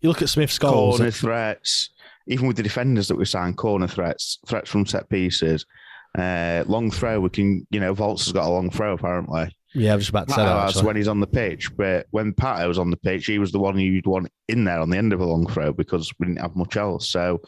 [0.00, 0.98] You look at Smith's goals.
[0.98, 1.90] corner threats,
[2.26, 5.64] even with the defenders that we signed, corner threats, threats from set pieces,
[6.18, 7.20] uh, long throw.
[7.20, 9.54] We can, you know, Vaulks has got a long throw apparently.
[9.74, 10.74] Yeah, I was just about to say that.
[10.74, 13.52] Pato when he's on the pitch, but when Pato was on the pitch, he was
[13.52, 16.26] the one you'd want in there on the end of a long throw because we
[16.26, 17.08] didn't have much else.
[17.08, 17.40] So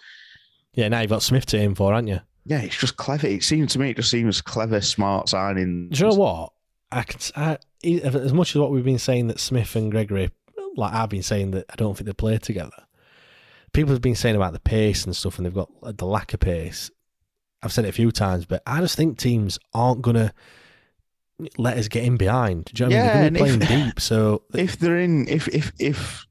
[0.74, 2.20] Yeah, now you've got Smith to aim for, haven't you?
[2.44, 3.26] yeah, it's just clever.
[3.26, 5.88] It seems to me, it just seems clever, smart signing.
[5.88, 6.52] Do you know what?
[6.92, 10.30] I can, I, as much as what we've been saying that Smith and Gregory,
[10.76, 12.84] like I've been saying that I don't think they play together.
[13.72, 16.40] people have been saying about the pace and stuff, and they've got the lack of
[16.40, 16.90] pace.
[17.62, 20.32] I've said it a few times, but I just think teams aren't gonna
[21.58, 22.66] let us get in behind.
[22.72, 23.32] Do you know what I mean?
[23.34, 24.00] They're be playing deep.
[24.00, 26.26] So if they're in, if if if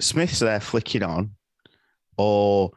[0.00, 1.32] Smith's there flicking on,
[2.16, 2.70] or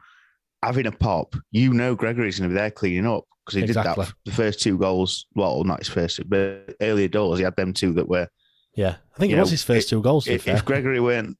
[0.62, 4.04] having a pop, you know Gregory's going to be there cleaning up because he Exactly.
[4.04, 4.14] did that.
[4.24, 7.92] The first two goals, well, not his first, but earlier doors, he had them two
[7.94, 8.28] that were.
[8.74, 10.26] yeah, I think it was know, his first if- two goals.
[10.26, 11.36] If, if Gregory weren't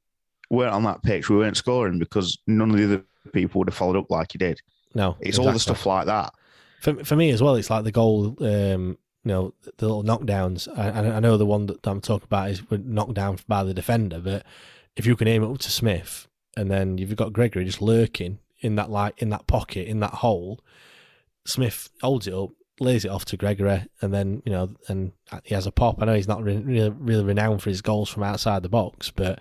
[0.50, 3.76] weren't on that pitch, we weren't scoring because none of the other people would have
[3.76, 4.60] followed up like he did.
[4.94, 6.32] no, It's all the stuff like that.
[6.80, 8.36] For for me as well, it's like the goal.
[8.40, 10.66] Um, you know, the little knockdowns.
[10.76, 14.18] I, I know the one that I'm talking about is knocked down by the defender,
[14.18, 14.44] but
[14.96, 18.38] if you can aim it up to Smith, and then you've got Gregory just lurking
[18.60, 20.60] in that like in that pocket in that hole,
[21.46, 25.12] Smith holds it up, lays it off to Gregory, and then you know, and
[25.44, 26.00] he has a pop.
[26.00, 29.10] I know he's not re- really really renowned for his goals from outside the box,
[29.10, 29.38] but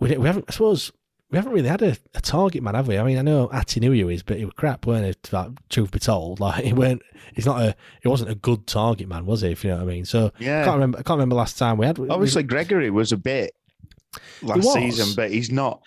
[0.00, 0.46] we we haven't.
[0.48, 0.92] I suppose
[1.30, 2.96] we haven't really had a, a target man, have we?
[2.96, 5.36] I mean, I know Atdhe Nuhiu he is, but he was crap, weren't he?
[5.36, 7.02] Like, truth be told, like he weren't.
[7.34, 7.76] He's not a.
[8.02, 9.50] He wasn't a good target man, was he?
[9.50, 10.04] If you know what I mean.
[10.04, 10.62] So Yeah.
[10.62, 10.98] I can't remember.
[10.98, 11.98] I can't remember last time we had.
[11.98, 13.52] Obviously, Gregory was a bit
[14.42, 15.82] last season, but he's not.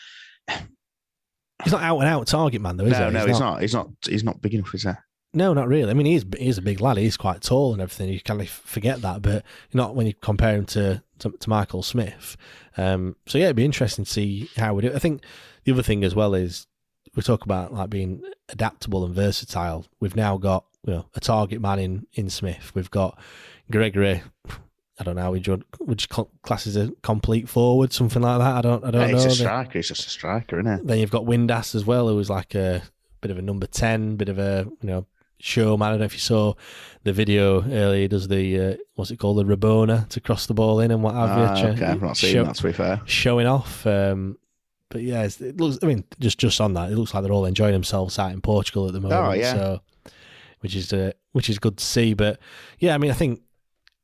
[1.64, 3.14] he's not out and out target man, though, is no, he?
[3.14, 3.62] no, he's not.
[3.62, 3.88] He's not.
[4.08, 4.92] He's not big enough, is he?
[5.34, 5.90] No, not really.
[5.90, 6.98] I mean, he's he's a big lad.
[6.98, 8.10] He's quite tall and everything.
[8.10, 11.84] You kind of forget that, but not when you compare him to to, to Michael
[11.84, 12.36] Smith.
[12.78, 14.94] Um, so yeah, it'd be interesting to see how we do.
[14.94, 15.24] I think
[15.64, 16.68] the other thing as well is
[17.16, 19.86] we talk about like being adaptable and versatile.
[20.00, 22.72] We've now got you know a target man in in Smith.
[22.76, 23.18] We've got
[23.72, 24.24] Gregory.
[25.00, 25.32] I don't know.
[25.32, 28.56] Would you would you class as a complete forward, something like that?
[28.58, 28.84] I don't.
[28.84, 29.24] I don't Yeah, know.
[29.24, 29.80] he's a striker.
[29.80, 30.86] He's just a striker, isn't he?
[30.86, 32.84] then you've got Windass as well, who was like a
[33.22, 35.06] bit of a number ten, bit of a you know
[35.42, 35.88] showman.
[35.88, 36.54] I don't know if you saw
[37.04, 38.08] the video earlier.
[38.08, 41.16] Does the uh, what's it called, the Rabona to cross the ball in and what
[41.16, 41.68] have Ah, you.
[41.70, 42.56] okay, I've not seen Show- that.
[42.56, 43.86] To be fair, Showing off.
[43.88, 44.38] Um,
[44.90, 45.80] but yeah, it's- it looks.
[45.82, 48.42] I mean, just just on that, it looks like they're all enjoying themselves out in
[48.42, 49.22] Portugal at the moment.
[49.22, 49.54] Oh, yeah.
[49.54, 49.82] So,
[50.60, 52.14] which is uh, which is good to see.
[52.14, 52.40] But
[52.80, 53.42] yeah, I mean, I think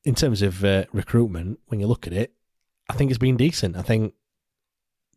[0.06, 2.34] in terms of uh, recruitment, when you look at it,
[2.90, 3.76] I think it's been decent.
[3.76, 4.14] I think,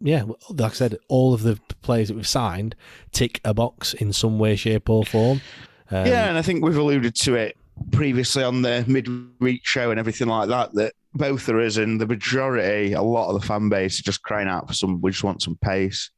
[0.00, 2.74] yeah, like I said, all of the players that we've signed
[3.12, 5.40] tick a box in some way, shape, or form.
[5.90, 7.56] Um, yeah, and I think we've alluded to it
[7.92, 10.72] previously on the midweek show and everything like that.
[10.74, 14.22] That both of us and the majority, a lot of the fan base, are just
[14.22, 15.00] crying out for some.
[15.00, 16.10] We just want some pace.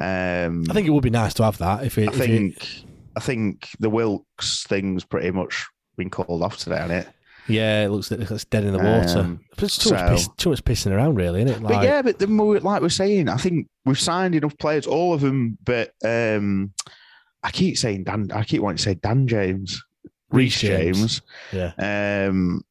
[0.00, 1.84] Um, I think it would be nice to have that.
[1.84, 2.68] If, it, I if it- think
[3.16, 7.06] I think the Wilks thing's pretty much been called off today on it.
[7.46, 9.20] yeah, it looks like it's dead in the water.
[9.20, 11.62] Um, it's too, so- much piss, too much pissing around, really, isn't it?
[11.62, 14.86] Like, but yeah, but the more, like we're saying, I think we've signed enough players,
[14.88, 15.56] all of them.
[15.64, 16.72] But um,
[17.44, 18.30] I keep saying Dan.
[18.34, 19.80] I keep wanting to say Dan James,
[20.30, 20.98] Reece Reece James.
[21.52, 21.72] James.
[21.78, 22.62] yeah, Um,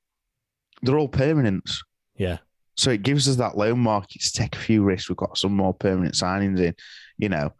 [0.81, 1.77] they're all permanents.
[2.17, 2.39] yeah.
[2.75, 5.07] So it gives us that loan market to take a few risks.
[5.07, 6.73] We've got some more permanent signings in,
[7.19, 7.53] you know.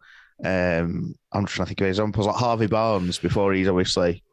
[0.44, 4.24] Um, I'm trying to think of examples like Harvey Barnes before he's obviously,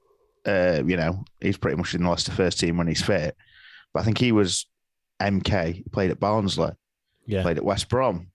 [0.48, 3.38] uh, you know, he's pretty much in the Leicester first team when he's fit.
[3.94, 4.66] But I think he was
[5.22, 6.72] MK, he played at Barnsley,
[7.28, 7.44] Yeah.
[7.44, 8.32] played at West Brom.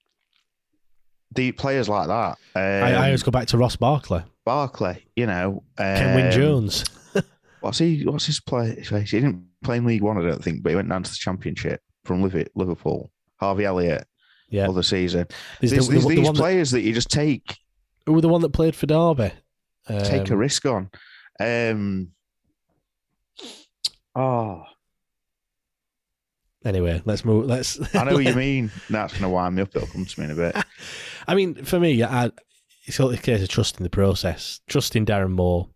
[1.34, 2.36] The players like that.
[2.54, 5.62] Um, I, I always go back to Ross Barkley, Barkley, you know.
[5.76, 6.84] Um, Kenwyne Jones.
[7.60, 8.04] What's he?
[8.06, 8.80] What's his play?
[8.80, 11.16] He didn't play in League One, I don't think, but he went down to the
[11.18, 12.22] Championship from
[12.54, 13.10] Liverpool.
[13.40, 14.06] Harvey Elliott,
[14.48, 14.68] Yeah.
[14.68, 15.26] other season.
[15.60, 17.58] There's There's, the- there's the- the these one that- players that, you just take
[18.06, 19.32] Who were the one that played for Derby?
[19.88, 20.90] take a Um, risk on.
[21.40, 22.12] Um,
[24.14, 24.62] oh,
[26.64, 27.46] Anyway, let's move.
[27.46, 27.78] Let's.
[27.94, 28.72] I know what you mean.
[28.90, 29.68] That's going to wind me up.
[29.76, 30.56] It'll come to me in a bit.
[31.28, 32.30] I mean, for me, I,
[32.86, 35.68] it's all a case of trusting the process, trusting Darren Moore.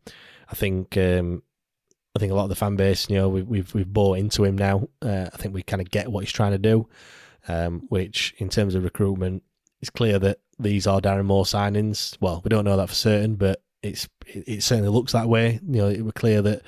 [0.48, 1.42] I think, um,
[2.16, 4.44] I think a lot of the fan base, you know, we, we've we've bought into
[4.44, 4.88] him now.
[5.02, 6.88] Uh, I think we kind of get what he's trying to do.
[7.48, 9.42] Um, which, in terms of recruitment,
[9.80, 12.16] it's clear that these are Darren Moore signings.
[12.20, 15.58] Well, we don't know that for certain, but it's it, it certainly looks that way.
[15.66, 16.62] You know, it was clear that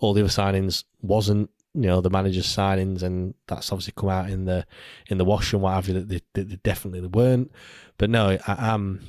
[0.00, 4.30] all the other signings wasn't you know the manager's signings, and that's obviously come out
[4.30, 4.66] in the
[5.08, 7.50] in the wash and what have you that they, they definitely weren't.
[7.96, 9.00] But no, I, am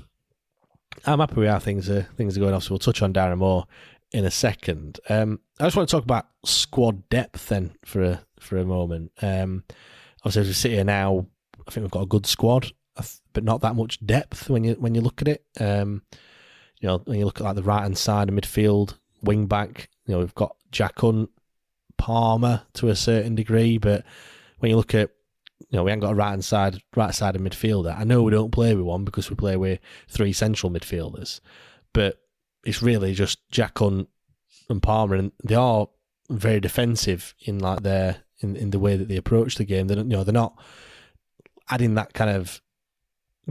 [1.06, 2.64] I'm happy with how things are things are going off.
[2.64, 3.66] So we'll touch on Darren Moore
[4.12, 5.00] in a second.
[5.10, 9.12] Um, I just want to talk about squad depth then for a for a moment.
[9.22, 9.64] Um,
[10.22, 11.28] obviously, as we sit here now,
[11.68, 12.72] I think we've got a good squad,
[13.34, 15.46] but not that much depth when you when you look at it.
[15.60, 16.04] Um,
[16.80, 19.90] you know, when you look at like the right hand side of midfield, wing back,
[20.06, 21.30] you know, we've got Jack Hunt,
[21.98, 24.06] Palmer to a certain degree, but
[24.60, 25.12] when you look at
[25.60, 27.98] you know, we haven't got a right hand side right side of midfielder.
[27.98, 31.42] I know we don't play with one because we play with three central midfielders,
[31.94, 32.18] but
[32.64, 34.08] it's really just Jack Hunt
[34.70, 35.88] and Palmer, and they are
[36.30, 39.88] very defensive in like their in, in the way that they approach the game.
[39.88, 40.60] They don't, you know, they're not
[41.70, 42.62] adding that kind of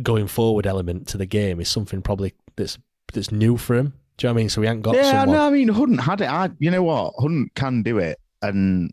[0.03, 2.79] going forward element to the game is something probably that's
[3.13, 3.95] that's new for him.
[4.17, 4.49] Do you know what I mean?
[4.49, 5.37] So we haven't got yeah, someone.
[5.37, 6.29] no, I mean Hunt had it.
[6.29, 8.93] I, you know what, Hunt can do it, and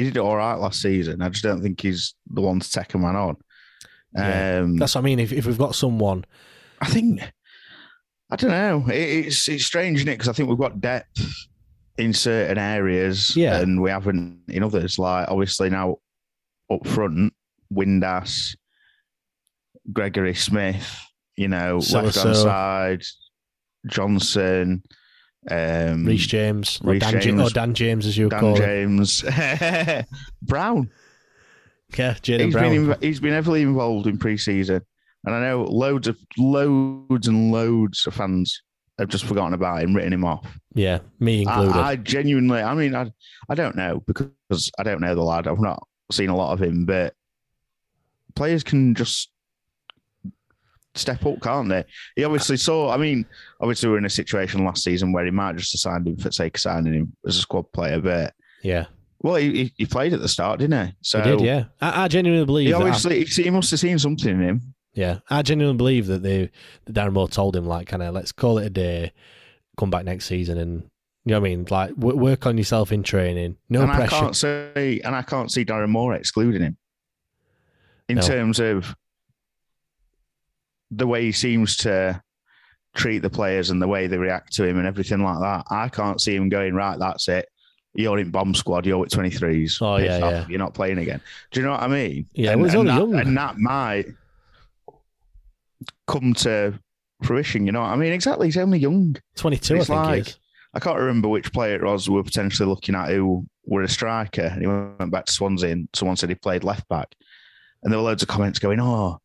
[0.00, 1.22] he did it all right last season.
[1.22, 3.36] I just don't think he's the one to take a man on.
[4.14, 4.60] Yeah.
[4.64, 5.18] Um, That's what I mean.
[5.20, 6.24] If if we've got someone,
[6.80, 7.20] I think
[8.30, 8.92] I don't know.
[8.92, 10.12] It, it's it's strange, isn't it?
[10.18, 11.32] Because I think we've got depth
[11.98, 13.58] in certain areas, Yeah.
[13.60, 14.98] and we haven't in others.
[14.98, 15.98] Like obviously now
[16.72, 17.32] up front,
[17.72, 18.56] Windass,
[19.92, 20.98] Gregory Smith,
[21.36, 22.32] you know, left hand So-so.
[22.34, 23.02] side,
[23.86, 24.82] Johnson,
[25.50, 28.62] um, Reece James, or Dan, James, or Dan James, as you Dan call him,
[28.98, 29.22] James,
[30.42, 30.90] Brown.
[31.96, 32.70] yeah, Jaden He's Brown.
[32.70, 34.82] been inv- he's been heavily involved in pre-season,
[35.24, 38.62] and I know loads of loads and loads of fans
[38.98, 40.46] have just forgotten about him, written him off.
[40.74, 41.74] yeah, me included.
[41.74, 43.10] I, I genuinely, I mean, I
[43.48, 45.46] I don't know because I don't know the lad.
[45.46, 47.14] I've not seen a lot of him, but
[48.34, 49.29] players can just
[50.94, 51.84] step up, can't they?
[52.16, 52.90] He obviously saw.
[52.90, 53.24] I mean,
[53.60, 56.16] obviously we we're in a situation last season where he might just have signed him
[56.16, 58.86] for sake of signing him as a squad player, but yeah,
[59.22, 60.92] well, he, he- played at the start, didn't he?
[61.02, 61.40] So he did.
[61.40, 62.68] Yeah, I, I genuinely believe.
[62.68, 64.74] He obviously he, must have seen something in him.
[64.92, 66.50] Yeah, I genuinely believe that they
[66.86, 69.12] that Darren Moore told him like, kind of, let's call it a day,
[69.76, 70.82] come back next season, and
[71.24, 74.14] you know what I mean, like w- work on yourself in training, no and pressure.
[74.16, 76.76] I can't say, and I can't see Darren Moore excluding him
[78.08, 78.22] in No.
[78.22, 78.96] terms of
[80.90, 82.22] the way he seems to
[82.94, 85.64] treat the players and the way they react to him and everything like that.
[85.70, 86.98] I can't see him going right.
[86.98, 87.48] That's it.
[87.94, 88.86] You're in bomb squad.
[88.86, 89.82] You're with 23s.
[89.82, 90.46] Oh, yeah, yeah.
[90.48, 91.20] You're not playing again.
[91.50, 92.26] Do you know what I mean?
[92.34, 93.14] Yeah, and, and only that, young.
[93.14, 94.06] and that might
[96.06, 96.78] come to
[97.24, 97.66] fruition.
[97.66, 98.12] You know what I mean?
[98.12, 98.46] Exactly.
[98.46, 99.16] He's only young.
[99.36, 100.38] Twenty two, I think like- is.
[100.72, 103.88] I can't remember which player it was we were potentially looking at who were a
[103.88, 104.42] striker.
[104.42, 107.12] And he went back to Swansea and someone said he played left back.
[107.82, 109.19] And there were loads of comments going, oh,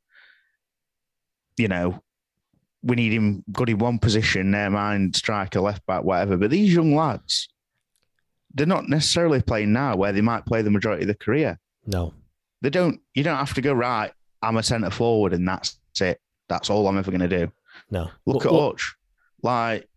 [1.58, 2.02] you know,
[2.84, 6.38] we need him good in one position, never mind striker, left back, whatever.
[6.38, 7.48] But these young lads,
[8.54, 11.60] they're not necessarily playing now where they might play the majority of their career.
[11.88, 12.14] No,
[12.62, 16.20] They don't, you don't have to go, right, I'm a centre forward and that's it.
[16.48, 17.52] That's all I'm ever going to do.
[17.90, 18.10] no.
[18.26, 18.96] Look at Hutch.
[19.42, 19.88] Like,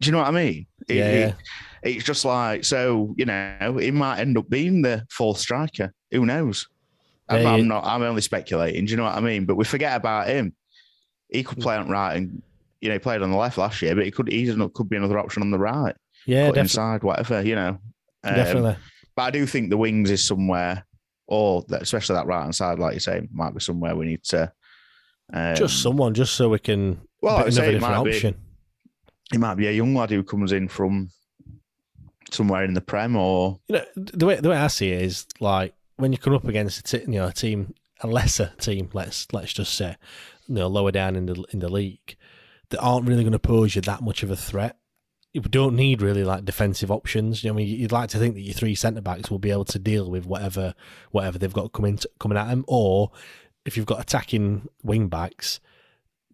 [0.00, 0.66] do you know what I mean?
[0.88, 1.34] It- Yeah, it-
[1.82, 5.92] it's just like, so, you know, he might end up being the fourth striker.
[6.10, 6.68] Who knows?
[7.28, 8.84] I'm, I'm not, I'm only speculating.
[8.84, 9.44] Do you know what I mean?
[9.44, 10.54] But we forget about him.
[11.28, 12.42] He could play on right and,
[12.80, 14.88] you know, he played on the left last year, but he could, he's not, could
[14.88, 15.94] be another option on the right.
[16.26, 17.78] Yeah, inside, whatever, you know.
[18.24, 18.76] Um, definitely.
[19.16, 20.86] But I do think the wings is somewhere,
[21.26, 24.22] or that, especially that right hand side, like you say, might be somewhere we need
[24.24, 24.52] to.
[25.32, 27.00] Um, just someone, just so we can.
[27.22, 28.34] well, I say, it different might be- option.
[29.32, 31.10] it might be a young lad who comes in from
[32.30, 35.26] somewhere in the Prem or You know, the way the way I see it is
[35.40, 38.90] like when you come up against a t- you know a team, a lesser team,
[38.92, 39.96] let's let's just say,
[40.48, 42.16] you know, lower down in the in the league,
[42.70, 44.78] that aren't really going to pose you that much of a threat.
[45.32, 47.44] You don't need really like defensive options.
[47.44, 49.50] You know, I mean, you'd like to think that your three centre backs will be
[49.50, 50.74] able to deal with whatever
[51.10, 53.10] whatever they've got coming coming at them, or
[53.64, 55.60] if you've got attacking wing backs,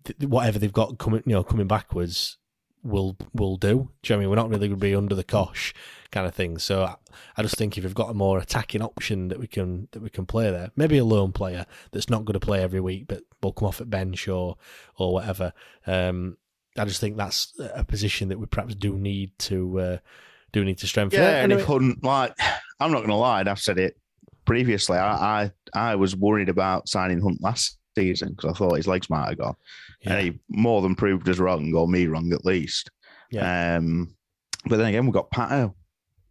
[0.05, 2.39] th- whatever they've got coming you know coming backwards
[2.85, 3.69] will will do.
[3.69, 4.29] Do you know what I mean?
[4.31, 5.75] We're not really going to be under the cosh
[6.13, 6.59] kind of thing.
[6.59, 6.95] So I,
[7.37, 10.11] I just think if we've got a more attacking option that we can that we
[10.11, 13.23] can play there, maybe a lone player that's not going to play every week, but
[13.43, 14.57] will come off at bench or
[14.97, 15.53] or whatever.
[15.87, 16.37] Um,
[16.79, 19.99] I just think that's a position that we perhaps do need to uh,
[20.53, 21.21] do need to strengthen.
[21.21, 21.43] yeah.
[21.43, 22.35] And Anyway- if Hunt, like,
[22.81, 23.97] I'm not going to lie, and I've said it
[24.45, 24.99] previously.
[24.99, 25.53] I I,
[25.93, 29.39] I was worried about signing Hunt last season because I thought his legs might have
[29.39, 29.57] gone,
[30.03, 30.15] Yeah.
[30.15, 32.91] and he more than proved us wrong, or me wrong at least.
[33.31, 33.77] Yeah.
[33.77, 34.15] Um,
[34.67, 35.75] but then again, we've got Pato.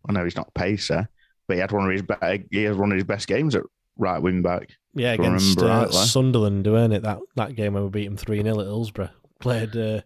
[0.08, 1.08] I know he's not a pacer,
[1.48, 3.64] but he had one of his be- he had one of his best games at
[3.98, 4.70] right wing back.
[4.96, 5.90] Yeah, against uh.
[5.92, 7.04] Sunderland, weren't it?
[7.04, 9.10] That that game when we beat him three 0 at Hillsborough.
[9.40, 10.02] Played, uh,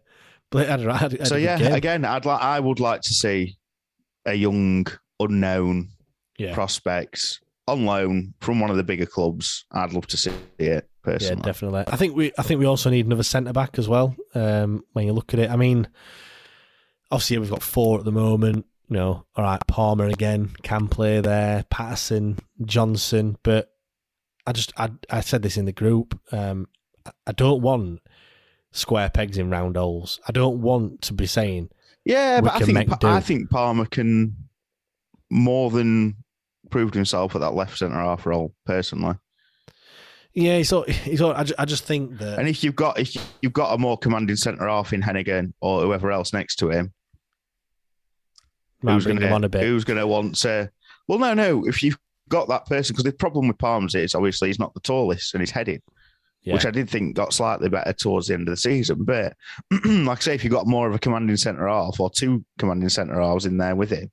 [0.50, 1.74] played had, had, so yeah, game.
[1.74, 3.58] again, I'd like I would like to see
[4.26, 4.88] a young,
[5.20, 5.90] unknown
[6.38, 9.66] yeah, prospects on loan from one of the bigger clubs.
[9.72, 11.38] I'd love to see it personally.
[11.40, 11.84] yeah, definitely.
[11.88, 14.16] I think we I think we also need another centre back as well.
[14.36, 15.88] Um, when you look at it, I mean,
[17.12, 18.66] obviously we've got four at the moment.
[18.90, 23.70] You know, all right, Palmer again can play there, Paterson, Johnson, but
[24.46, 26.18] I just I I said this in the group.
[26.32, 26.68] Um,
[27.06, 28.00] I- I don't want
[28.72, 30.20] square pegs in round holes.
[30.28, 31.70] I don't want to be saying
[32.06, 34.36] yeah, but I think I think Palmer can
[35.30, 36.16] more than
[36.70, 39.16] proved himself at that left centre half role personally.
[40.34, 43.00] Yeah, he's all, he's all, I, ju- I just think that And if you've got
[43.00, 46.70] if you've got a more commanding centre half in Heneghan or whoever else next to
[46.70, 46.94] him,
[48.82, 49.64] might who's going him on a to bit.
[49.64, 50.70] who's going to want to?
[51.08, 51.66] Well, no, no.
[51.66, 51.98] If you've
[52.30, 55.42] got that person, because the problem with Palms is obviously he's not the tallest and
[55.42, 55.82] he's headed.
[56.44, 56.54] Yeah.
[56.54, 59.04] which I did think got slightly better towards the end of the season.
[59.04, 59.34] But
[59.86, 62.88] like I say, if you've got more of a commanding centre half or two commanding
[62.88, 64.10] centre halves in there with him,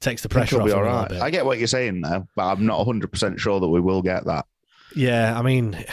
[0.00, 1.20] Takes the pressure off be him a little bit.
[1.22, 4.24] I get what you're saying there, but I'm not 100% sure that we will get
[4.26, 4.46] that.
[4.94, 5.84] Yeah, I mean,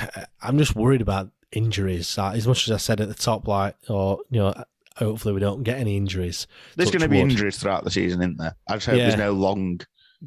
[0.41, 2.17] I'm just worried about injuries.
[2.17, 4.53] Uh, As much as I said at the top, like, or you know,
[4.97, 6.45] hopefully we don't get any injuries.
[6.75, 7.31] There's going to be wood.
[7.31, 8.55] injuries throughout the season, isn't there?
[8.69, 9.05] I just hope Yeah.
[9.07, 9.79] there's no long,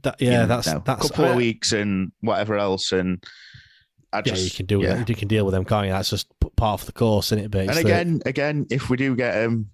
[0.03, 2.93] That, you yeah, know, that's no, that's couple uh, of weeks and whatever else.
[2.93, 3.25] And
[4.13, 5.01] I Yeah, you can do yeah.
[5.01, 5.09] it.
[5.09, 5.93] You can deal with them, can't you?
[5.93, 7.51] That's just part of the course, isn't it?
[7.51, 9.71] But And again, again, if we do get him,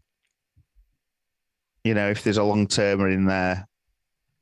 [1.84, 3.66] you know, if there's a long termer in there,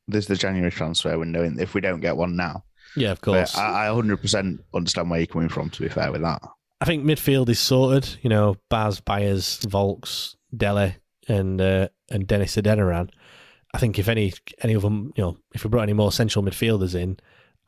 [0.08, 1.42] there's the January transfer window.
[1.42, 2.64] And if we don't get one now,
[2.96, 3.56] yeah, of course.
[3.56, 5.70] I, I 100% understand where you're coming from.
[5.70, 6.42] To be fair with that,
[6.80, 8.16] I think midfield is sorted.
[8.22, 10.96] You know, Baz, Byers, Vaulks, Dele,
[11.28, 13.10] and uh, and Dennis Adeniran.
[13.74, 16.44] I think if any any of them, you know, if we brought any more central
[16.44, 17.18] midfielders in,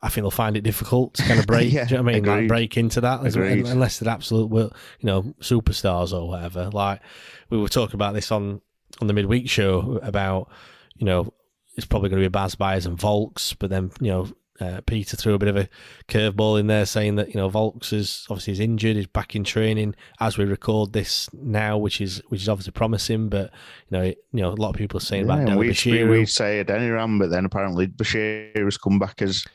[0.03, 1.71] I think they'll find it difficult to kind of break.
[1.73, 2.25] Yeah, do you know what I mean?
[2.25, 4.71] Like break into that, as- unless they're absolute, you
[5.07, 6.69] know, superstars or whatever.
[6.71, 7.01] Like
[7.49, 8.61] we were talking about this on
[9.01, 10.49] on the midweek show about,
[10.95, 11.33] you know,
[11.75, 14.27] it's probably going to be Baz Byers and Vaulks, but then you know.
[14.57, 15.67] Uh, Peter threw a bit of a
[16.07, 19.43] curveball in there, saying that you know Vaulks is obviously is injured, is back in
[19.43, 23.27] training as we record this now, which is which is obviously promising.
[23.27, 23.51] But
[23.89, 26.09] you know, you know, a lot of people are saying yeah, about we, Bashiru.
[26.09, 29.45] we say Adeniran, but then apparently Bashir has come back as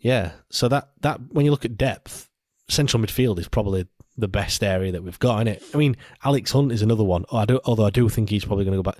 [0.00, 0.32] Yeah.
[0.50, 2.28] So that that when you look at depth,
[2.68, 5.62] central midfield is probably the best area that we've got in it.
[5.72, 7.24] I mean, Alex Hunt is another one.
[7.32, 8.98] I do, although I do think he's probably going to go back,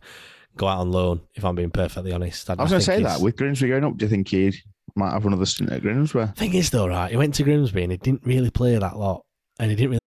[0.56, 1.20] go out on loan.
[1.34, 3.96] If I'm being perfectly honest, I was going to say that with Grimsby going up,
[3.96, 4.52] do you think he
[4.96, 6.26] might have another stint at Grimsby?
[6.36, 7.10] Thing is, though, right?
[7.10, 9.24] He went to Grimsby and he didn't really play that lot,
[9.58, 9.98] and he didn't really.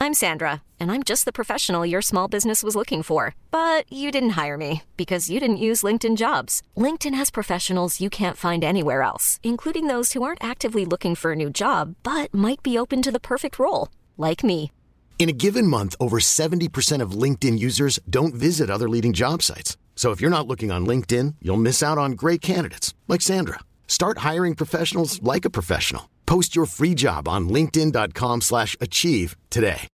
[0.00, 3.34] I'm Sandra, and I'm just the professional your small business was looking for.
[3.50, 6.62] But you didn't hire me because you didn't use LinkedIn jobs.
[6.76, 11.32] LinkedIn has professionals you can't find anywhere else, including those who aren't actively looking for
[11.32, 14.70] a new job but might be open to the perfect role, like me.
[15.18, 19.78] In a given month, over 70% of LinkedIn users don't visit other leading job sites.
[19.96, 23.60] So if you're not looking on LinkedIn, you'll miss out on great candidates like Sandra.
[23.88, 26.10] Start hiring professionals like a professional.
[26.26, 29.88] Post your free job on linkedin.com/achieve today.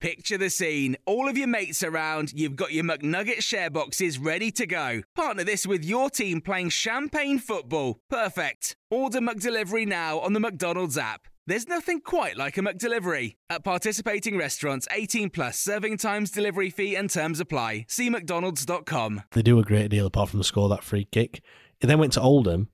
[0.00, 0.96] Picture the scene.
[1.06, 5.00] All of your mates around, you've got your McNugget share boxes ready to go.
[5.16, 7.98] Partner this with your team playing champagne football.
[8.10, 8.76] Perfect.
[8.90, 11.28] Order McDelivery now on the McDonald's app.
[11.46, 13.36] There's nothing quite like a McDelivery.
[13.50, 17.84] At participating restaurants, 18 plus serving times, delivery fee, and terms apply.
[17.88, 19.22] See McDonald's.com.
[19.32, 21.42] They do a great deal apart from score that free kick.
[21.80, 22.68] He then went to Oldham,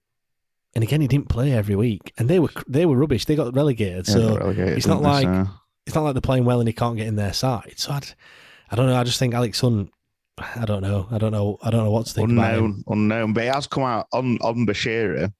[0.74, 3.24] and again he didn't play every week, and they were they were rubbish.
[3.24, 5.48] They got relegated, Yeah, so got relegated, it's not like so-
[5.86, 7.74] it's not like they're playing well and he can't get in their side.
[7.76, 8.06] So I'd,
[8.70, 8.94] I don't know.
[8.96, 9.90] I just think Alex Hunt.
[10.38, 11.08] I don't know.
[11.10, 11.58] I don't know.
[11.62, 12.64] I don't know what to think about him.
[12.64, 13.32] unknown, unknown.
[13.32, 15.32] But he has come out on on Bashira.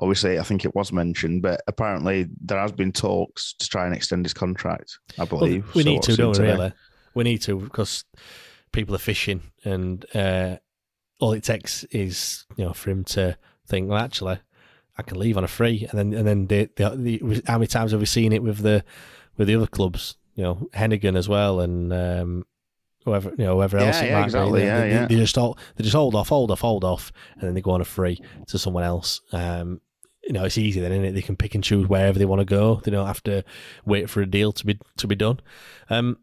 [0.00, 3.94] Obviously, I think it was mentioned, but apparently there has been talks to try and
[3.94, 4.98] extend his contract.
[5.18, 6.44] I Well, believe we So need to, don't we?
[6.46, 6.72] Really,
[7.14, 8.04] we need to because
[8.72, 10.56] people are fishing, and uh,
[11.18, 13.36] all it takes is you know for him to
[13.66, 14.38] think, well, actually,
[14.96, 17.66] I can leave on a free, and then and then the, the, the how many
[17.66, 18.84] times have we seen it with the
[19.36, 20.16] with the other clubs?
[20.34, 22.46] You know, Heneghan as well, and um,
[23.04, 24.60] whoever you know whoever else Yeah, it yeah, might exactly, be.
[24.60, 25.06] They, yeah, they, yeah.
[25.06, 27.72] they just all they just hold off, hold off, hold off, and then they go
[27.72, 29.20] on a free to someone else.
[29.32, 29.80] Um,
[30.24, 31.12] you know, it's easy then, isn't it?
[31.12, 32.80] They can pick and choose wherever they want to go.
[32.84, 33.44] They don't have to
[33.84, 35.40] wait for a deal to be to be done.
[35.88, 36.18] Um,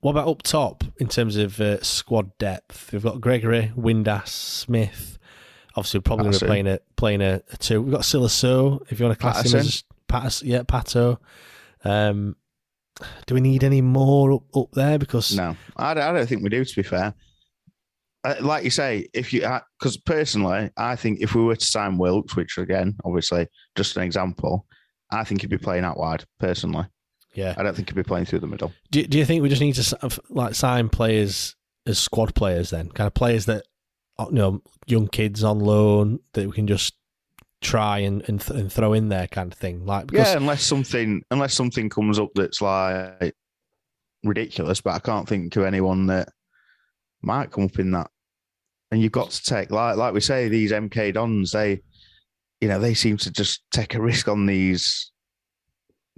[0.00, 2.92] what about up top in terms of uh, squad depth?
[2.92, 5.18] We've got Gregory, Windass, Smith.
[5.76, 6.48] Obviously, we're probably going to be Paterson.
[6.48, 7.82] playing a playing a, a two.
[7.82, 10.48] We've got Silaso, if you want to class him as Paterson.
[10.48, 11.18] Yeah, Pato.
[11.84, 12.36] Um,
[13.26, 14.98] do we need any more up, up there?
[14.98, 16.64] Because No, I, don't- I don't think we do.
[16.64, 17.14] To be fair,
[18.22, 21.64] Uh, like you say, if you uh, because personally, I think if we were to
[21.64, 24.66] sign Wilks, which again, obviously, just an example,
[25.10, 26.24] I think he'd be playing out wide.
[26.38, 26.86] Personally,
[27.34, 28.72] yeah, I don't think he'd be playing through the middle.
[28.90, 31.56] Do, do you think we just need to uh, like sign players
[31.86, 33.64] as squad players then, kind of players that
[34.18, 36.94] uh, you know young kids on loan that we can just
[37.62, 40.62] try and and, th- and throw in there kind of thing, like because yeah, unless
[40.62, 43.34] something unless something comes up that's like
[44.24, 46.28] ridiculous, but I can't think of anyone that
[47.22, 48.10] might come up in that.
[48.90, 51.82] And you've got to take like like we say, these MK Dons, they
[52.60, 55.12] you know, they seem to just take a risk on these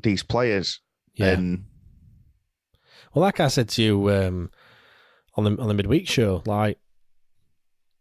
[0.03, 0.81] these players.
[1.15, 1.29] Yeah.
[1.33, 1.65] And
[3.15, 4.51] well, like I said to you um,
[5.35, 6.79] on the on the midweek show, like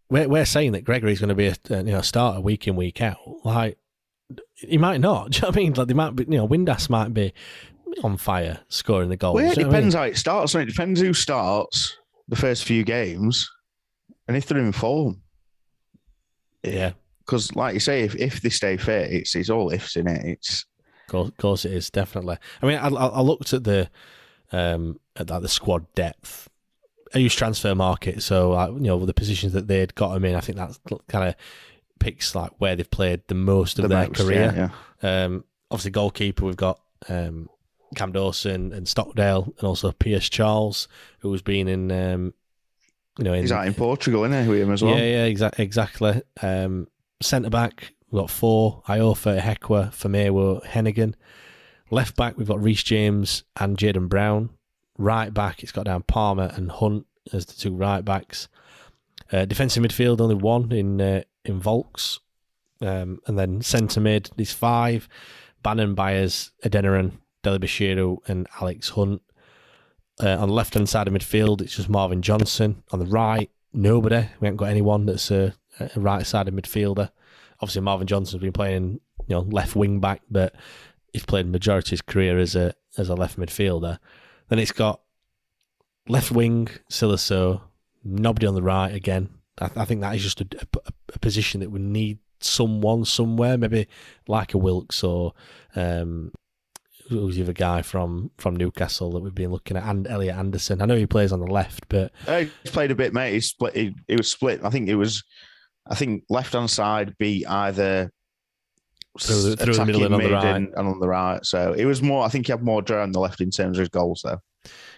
[0.09, 3.01] we're we're saying that Gregory's going to be a you know starter week in week
[3.01, 3.77] out, like.
[4.55, 5.31] He might not.
[5.31, 5.73] Do you know what I mean?
[5.73, 7.33] Like they might be, you know, Windass might be
[8.03, 9.35] on fire scoring the goals.
[9.35, 9.89] well, yeah, it Do you know what I mean?
[9.89, 10.55] depends how it starts.
[10.55, 11.97] and It depends who starts
[12.31, 13.51] the first few games
[14.27, 15.21] and if they're in form.
[16.63, 16.93] Yeah.
[17.19, 20.25] because, like you say, if, if they stay fit, it's it's all ifs in it.
[20.25, 20.65] It's
[21.13, 22.37] of course, it is definitely.
[22.61, 23.89] I mean, I, I looked at the
[24.51, 26.49] um, at that, the squad depth.
[27.13, 30.35] I use Transfermarkt, so uh, you know the positions that they'd got them in.
[30.35, 30.77] I think that
[31.07, 31.35] kind of
[31.99, 34.53] picks like where they've played the most of the their most, career.
[34.55, 34.69] Yeah,
[35.03, 35.25] yeah.
[35.25, 36.79] Um, obviously, goalkeeper we've got
[37.09, 37.49] um,
[37.95, 40.87] Cam Dawson and Stockdale, and also Pierce Charles,
[41.19, 41.91] who's been in.
[41.91, 42.33] Um,
[43.17, 44.97] you know, in, he's out in Portugal, isn't he, with him as well?
[44.97, 46.21] Yeah, yeah, exa- exactly.
[46.41, 46.87] Um,
[47.21, 51.15] Centre back, we've got four: Iorfa, Ihiekwe, Famewo, Heneghan.
[51.89, 54.51] Left back, we've got Reece James and Jaden Brown.
[54.97, 58.47] Right back, it's got down Palmer and Hunt as the two right backs.
[59.31, 62.19] Uh, defensive midfield, only one in uh, in Vaulks.
[62.81, 65.07] Um, and then centre mid, there's five.
[65.63, 69.21] Bannon, Byers, Adeniran, Dele-Bashiru, and Alex Hunt.
[70.21, 72.83] Uh, on the left hand side of midfield, it's just Marvin Johnson.
[72.91, 74.27] On the right, nobody.
[74.39, 77.09] We haven't got anyone that's a, a right sided midfielder.
[77.59, 80.55] Obviously, Marvin Johnson's been playing, you know, left wing back, but
[81.13, 83.99] he's played majority of his career as a as a left midfielder.
[84.49, 85.01] Then it's got
[86.07, 87.61] left wing Siliso,
[88.03, 89.29] nobody on the right again.
[89.59, 93.57] I, I think that is just a, a, a, position that would need someone somewhere,
[93.57, 93.87] maybe
[94.27, 95.33] like a Wilks or
[95.75, 96.31] um,
[97.19, 100.81] who's the other guy from, from Newcastle that we've been looking at, and Elliot Anderson.
[100.81, 103.33] I know he plays on the left, but uh, he's played a bit, mate.
[103.33, 103.75] He split.
[103.75, 104.61] He, he was split.
[104.63, 105.23] I think it was.
[105.89, 108.11] I think left hand side be either
[109.19, 110.55] through the, through the middle and on the right.
[110.55, 111.45] And on the right.
[111.45, 113.77] So it was more, I think he had more draw on the left in terms
[113.77, 114.39] of his goals, though.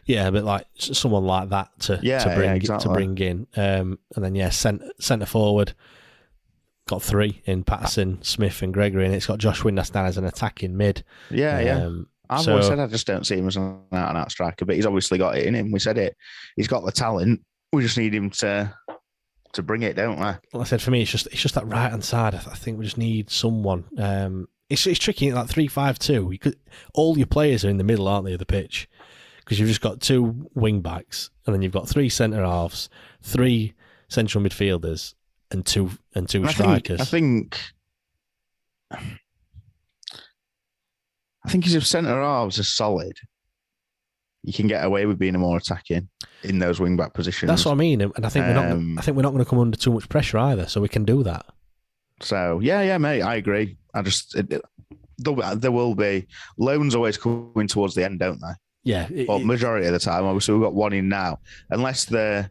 [0.05, 2.83] Yeah, but like someone like that to, yeah, to bring yeah, exactly.
[2.83, 5.73] to bring in, um, and then yeah, centre centre forward
[6.87, 10.25] got three in Paterson, Smith, and Gregory, and it's got Josh Windass down as an
[10.25, 11.03] attacking mid.
[11.29, 12.35] Yeah, um, yeah.
[12.35, 14.65] I've so, always said I just don't see him as an out and out striker,
[14.65, 15.71] but he's obviously got it in him.
[15.71, 16.15] We said it.
[16.55, 17.41] He's got the talent.
[17.71, 18.73] We just need him to
[19.53, 20.25] to bring it, don't we?
[20.51, 22.33] Well, I said for me, it's just it's just that right hand side.
[22.33, 23.85] I, th- I, think we just need someone.
[23.97, 26.29] Um, it's it's tricky like three five two.
[26.31, 26.57] You could
[26.93, 28.89] all your players are in the middle, aren't they, of the pitch?
[29.39, 32.89] Because you've just got two wing backs, and then you've got three centre halves,
[33.21, 33.73] three
[34.07, 35.13] central midfielders,
[35.53, 36.99] and two and two and strikers.
[36.99, 37.59] I think.
[38.91, 39.19] I think
[41.45, 43.17] I think if centre halves are solid,
[44.43, 46.09] you can get away with being a more attacking
[46.43, 47.49] in those wing back positions.
[47.49, 48.71] That's what I mean, and I think we're not.
[48.71, 50.89] Um, I think we're not going to come under too much pressure either, so we
[50.89, 51.45] can do that.
[52.21, 53.77] So yeah, yeah, mate, I agree.
[53.93, 54.61] I just it, it,
[55.17, 56.27] there will be
[56.57, 58.53] loans always coming towards the end, don't they?
[58.85, 61.39] Yeah, it, but majority of the time, obviously, we've got one in now,
[61.69, 62.49] unless they're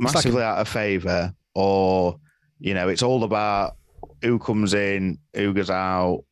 [0.00, 2.18] massively out of favour, or
[2.58, 3.76] you know, it's all about
[4.22, 6.24] who comes in, who goes out,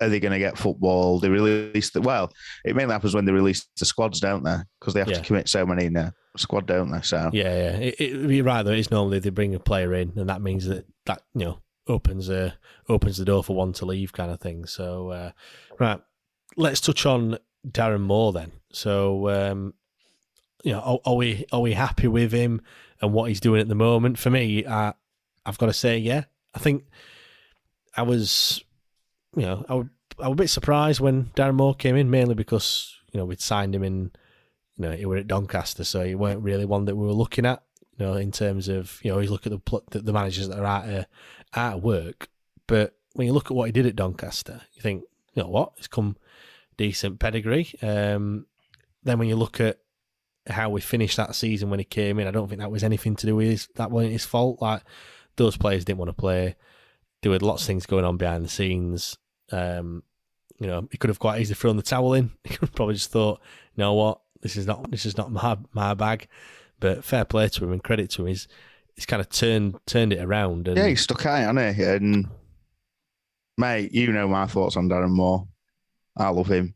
[0.00, 1.18] are they going to get football?
[1.18, 2.32] They release the well.
[2.64, 4.56] It mainly happens when they release the squads, don't they?
[4.78, 5.18] Because they have yeah.
[5.18, 7.00] to commit so many in the squad, don't they?
[7.02, 7.76] So yeah, yeah.
[7.78, 8.72] It, it, you're right though.
[8.72, 12.30] It's normally they bring a player in, and that means that that you know opens
[12.30, 12.52] uh,
[12.88, 14.66] opens the door for one to leave, kind of thing.
[14.66, 15.30] So uh,
[15.78, 16.00] right,
[16.56, 18.52] let's touch on Darren Moore then.
[18.72, 19.74] So um,
[20.64, 22.60] you know, are, are, we are we happy with him
[23.00, 24.18] and what he's doing at the moment?
[24.18, 24.92] For me, uh,
[25.46, 26.24] I've got to say, yeah.
[26.54, 26.84] I think
[27.96, 28.64] I was
[29.36, 32.96] you know, I, I was a bit surprised when Darren Moore came in, mainly because,
[33.12, 34.10] you know, we'd signed him in,
[34.76, 37.46] you know, he were at Doncaster, so he weren't really one that we were looking
[37.46, 37.62] at,
[37.96, 40.58] you know, in terms of, you know, you look at the, the, the managers that
[40.58, 41.06] are out of,
[41.54, 42.28] out of work.
[42.66, 45.04] But when you look at what he did at Doncaster, you think,
[45.34, 46.16] you know what, it's come
[46.76, 47.72] decent pedigree.
[47.82, 48.46] Um,
[49.04, 49.78] then when you look at
[50.48, 53.16] how we finished that season when he came in, I don't think that was anything
[53.16, 54.60] to do with his, that wasn't his fault.
[54.60, 54.82] Like
[55.36, 56.56] those players didn't want to play
[57.22, 59.16] there were lots of things going on behind the scenes.
[59.50, 60.02] Um,
[60.58, 62.30] you know, he could have quite easily thrown the towel in.
[62.44, 63.40] He could probably just thought,
[63.74, 66.28] you know what, this is not this is not my my bag.
[66.80, 68.28] But fair play to him and credit to him.
[68.28, 68.46] He's
[68.94, 70.68] he's kind of turned turned it around.
[70.68, 71.82] And, yeah, he stuck out, hasn't he?
[71.82, 72.28] And
[73.56, 75.46] mate, you know my thoughts on Darren Moore.
[76.16, 76.74] I love him.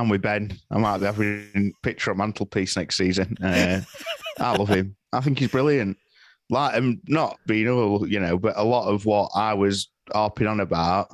[0.00, 3.36] And with Ben, I might be having a picture on mantelpiece next season.
[3.42, 3.80] Uh,
[4.38, 4.96] I love him.
[5.12, 5.96] I think he's brilliant
[6.50, 10.46] like I'm not being all, you know, but a lot of what I was harping
[10.46, 11.08] on about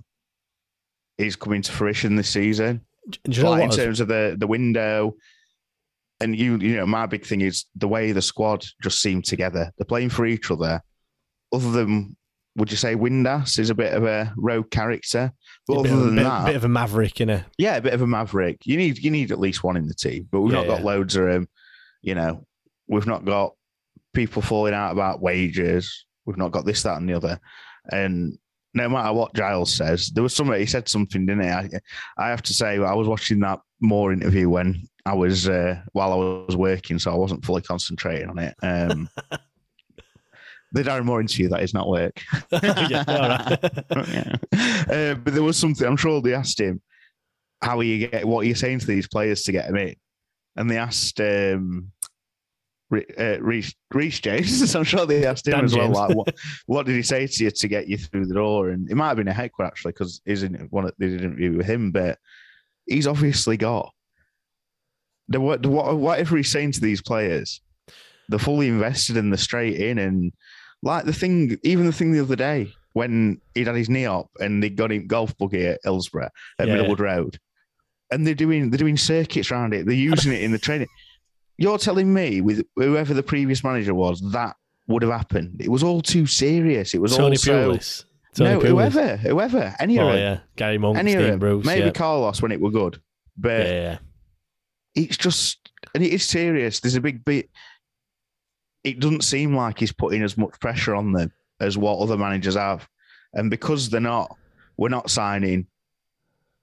[1.19, 2.81] is coming to fruition this season.
[3.27, 5.17] You know like in terms of the the window,
[6.21, 9.73] and you you know, my big thing is the way the squad just seem together.
[9.77, 10.81] They're playing for each other.
[11.53, 12.17] Other than
[12.57, 15.33] would you say Windass is a bit of a rogue character?
[15.71, 17.95] But a other than bit, that, bit of a maverick, in a yeah, a bit
[17.95, 18.59] of a maverick.
[18.65, 20.81] You need you need at least one in the team, but we've yeah, not got
[20.81, 20.87] yeah.
[20.87, 21.49] loads of them.
[22.03, 22.47] You know,
[22.89, 23.55] we've not got
[24.15, 26.07] people falling out about wages.
[26.27, 27.39] We've not got this, that, and the other.
[27.91, 28.39] And
[28.75, 31.51] no matter what Giles says, there was somebody he said something, didn't he?
[31.51, 31.69] I,
[32.19, 36.13] I have to say, I was watching that more interview when I was uh, while
[36.13, 38.55] I was working, so I wasn't fully concentrating on it.
[38.63, 39.09] Um,
[40.73, 42.23] The Darren Moore interview that is not work.
[42.53, 43.57] yeah,
[43.91, 44.37] yeah.
[44.53, 45.87] Uh, but there was something.
[45.87, 46.81] I'm sure they asked him
[47.63, 49.97] how are you get what are you saying to these players to get them in,
[50.57, 51.91] and they asked um,
[52.93, 54.75] uh, Reece, Reece James.
[54.77, 55.91] I'm sure they asked him Dan as well.
[55.91, 56.35] Like, what,
[56.67, 58.71] what did he say to you to get you through the door?
[58.71, 61.27] And it might have been a heckler actually, because in one of they did an
[61.27, 62.19] interview with him, but
[62.87, 63.93] he's obviously got
[65.29, 67.61] the what, the, what whatever he's saying to these players,
[68.29, 69.99] they're fully invested in they're straight in.
[69.99, 70.33] And
[70.83, 74.29] like the thing, even the thing the other day when he'd had his knee up
[74.41, 76.75] and they got him golf buggy at Hillsborough at Yeah.
[76.75, 77.39] Middlewood Road,
[78.11, 79.87] and they're doing they're doing circuits around it.
[79.87, 80.89] They're using it in the training.
[81.59, 84.57] You're telling me with whoever the previous manager was that
[84.89, 85.61] would have happened.
[85.61, 86.95] It was all too serious.
[86.95, 87.79] It was Tony all so.
[88.35, 88.69] Tony no, Pulis.
[88.69, 91.39] whoever, whoever, any of Oh them, yeah, Gary Monk, any of Steve them.
[91.41, 91.67] Bruce.
[91.67, 91.91] Maybe yeah.
[91.93, 93.01] Carlos when it were good,
[93.37, 93.99] but yeah, yeah.
[94.95, 96.81] it's just and it is serious.
[96.81, 97.51] There's a big bit.
[98.85, 102.55] It doesn't seem like he's putting as much pressure on them as what other managers
[102.57, 102.89] have,
[103.35, 104.35] and because they're not,
[104.77, 105.67] we're not signing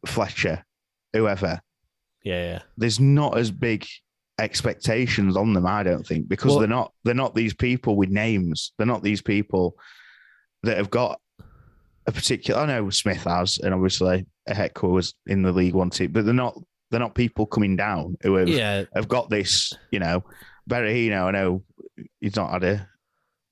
[0.06, 0.64] Fletcher,
[1.14, 1.60] whoever.
[2.24, 2.60] yeah, yeah.
[2.78, 3.86] There's not as big
[4.40, 5.66] expectations on them.
[5.66, 8.74] I don't think because Well- they're not they're not these people with names.
[8.78, 9.76] They're not these people
[10.64, 11.20] that have got
[12.08, 12.62] a particular.
[12.62, 16.26] I know Smith has, and obviously a Hector was in the League One team, but
[16.26, 16.58] they're not.
[16.90, 20.24] They're not people coming down who have Yeah, have got this, you know,
[20.70, 21.64] Berahino, I know
[22.20, 22.90] he's not had a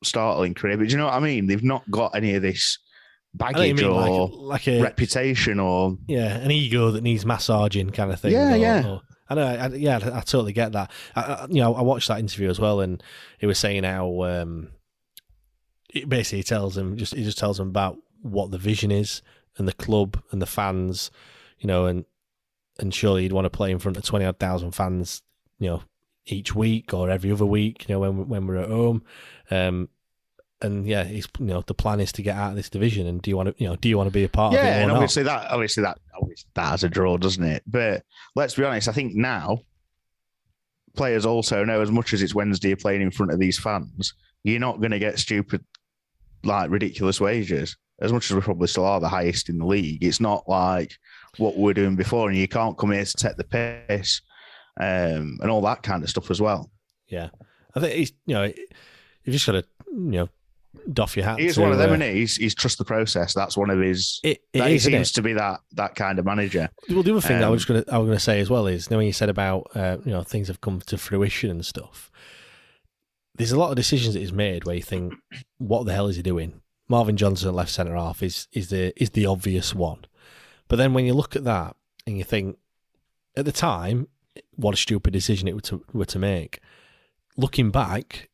[0.03, 1.47] startling career, but do you know what I mean?
[1.47, 2.77] They've not got any of this
[3.41, 7.01] I know what you baggage or like, like a reputation or yeah, an ego that
[7.01, 8.31] needs massaging kind of thing.
[8.31, 8.87] Yeah, or- yeah.
[8.87, 9.43] or- I know.
[9.47, 10.91] I, yeah, I, I totally get that.
[11.15, 13.01] I, I, you know, I watched that interview as well, and
[13.39, 14.69] he was saying how um,
[15.93, 19.21] it basically tells him just he just tells him about what the vision is
[19.57, 21.09] and the club and the fans,
[21.57, 22.05] you know, and
[22.79, 25.23] and surely you'd want to play in front of twenty odd thousand fans,
[25.57, 25.81] you know,
[26.27, 29.03] each week or every other week, you know, when when we're at home.
[29.51, 29.89] Um,
[30.61, 33.07] and yeah, he's you know the plan is to get out of this division.
[33.07, 34.59] And do you want to you know do you want to be a part of
[34.59, 34.63] it?
[34.63, 34.95] yeah, and not?
[34.95, 37.63] obviously that obviously that obviously that has a draw, doesn't it?
[37.67, 38.03] But
[38.35, 39.59] let's be honest, I think now
[40.95, 44.13] players also know as much as it's Wednesday you're playing in front of these fans,
[44.43, 45.63] you're not going to get stupid,
[46.43, 47.77] like ridiculous wages.
[48.01, 50.93] As much as we probably still are the highest in the league, it's not like
[51.37, 53.43] what we're doing before, and you can't come here to take the
[53.87, 54.21] piss
[54.77, 56.69] um, and all that kind of stuff as well.
[57.07, 57.29] Yeah,
[57.75, 60.29] I think he's you know you just got to you know
[60.91, 61.39] doff your hat.
[61.39, 63.33] He's to, one of them, uh, and he's he's trust the process.
[63.33, 64.19] That's one of his.
[64.23, 65.13] It, it that he seems it?
[65.13, 66.69] to be that that kind of manager.
[66.89, 68.39] Well, the other thing that I Um, was going to I was going to say
[68.39, 70.81] as well is, you know, when you said about uh, you know things have come
[70.81, 72.11] to fruition and stuff.
[73.37, 75.13] There's a lot of decisions that he's made where you think,
[75.57, 76.61] what the hell is he doing?
[76.87, 80.05] Marvin Johnson at left centre half is is the is the obvious one,
[80.67, 81.75] but then when you look at that
[82.07, 82.57] and you think,
[83.35, 84.07] at the time,
[84.55, 86.59] what a stupid decision it were to were to make.
[87.37, 88.29] Looking back,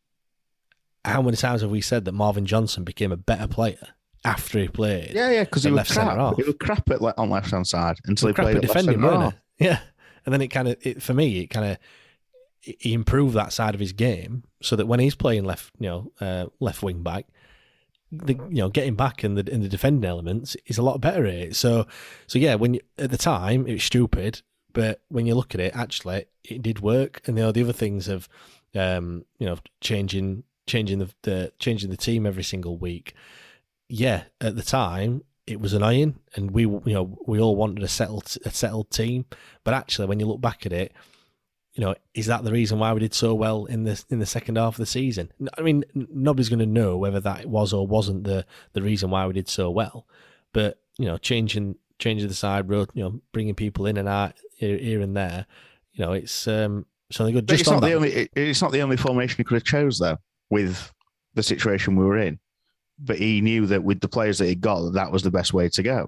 [1.04, 3.88] how many times have we said that Marvin Johnson became a better player
[4.24, 5.12] after he played?
[5.14, 6.36] Yeah, yeah, because he was left crap.
[6.38, 8.74] He was crap at le- on left hand side until he crap played at left
[8.74, 9.34] defending, centre weren't half.
[9.34, 9.40] it?
[9.66, 9.80] Yeah,
[10.26, 11.78] and then it kind of, it, for me, it kind of,
[12.62, 16.12] he improved that side of his game so that when he's playing left, you know,
[16.22, 17.26] uh, left wing back,
[18.12, 21.26] the, you know, getting back in the in the defending elements is a lot better
[21.26, 21.56] at it.
[21.56, 21.88] So,
[22.28, 24.42] so yeah, when you, at the time it was stupid,
[24.74, 27.22] but when you look at it, actually it did work.
[27.26, 28.28] And you know, the other things of,
[28.76, 33.14] um, you know, changing changing the, the changing the team every single week.
[33.90, 37.88] Yeah, at the time it was annoying, and we you know we all wanted a
[37.88, 39.26] settled a settled team.
[39.64, 40.94] But actually, when you look back at it,
[41.74, 44.26] you know, is that the reason why we did so well in the in the
[44.26, 45.32] second half of the season?
[45.58, 49.26] I mean, nobody's going to know whether that was or wasn't the the reason why
[49.26, 50.06] we did so well.
[50.54, 54.34] But you know, changing changing the side road, you know, bringing people in and out
[54.62, 55.46] here, here and there,
[55.94, 57.46] you know, it's um something good.
[57.46, 58.12] But Just it's on not that, the only.
[58.14, 60.18] it- It's not the only formation he could have chose though.
[60.50, 60.92] With
[61.34, 62.40] the situation we were in,
[63.00, 65.54] but he knew that with the players that he got, that that was the best
[65.54, 66.08] way to go.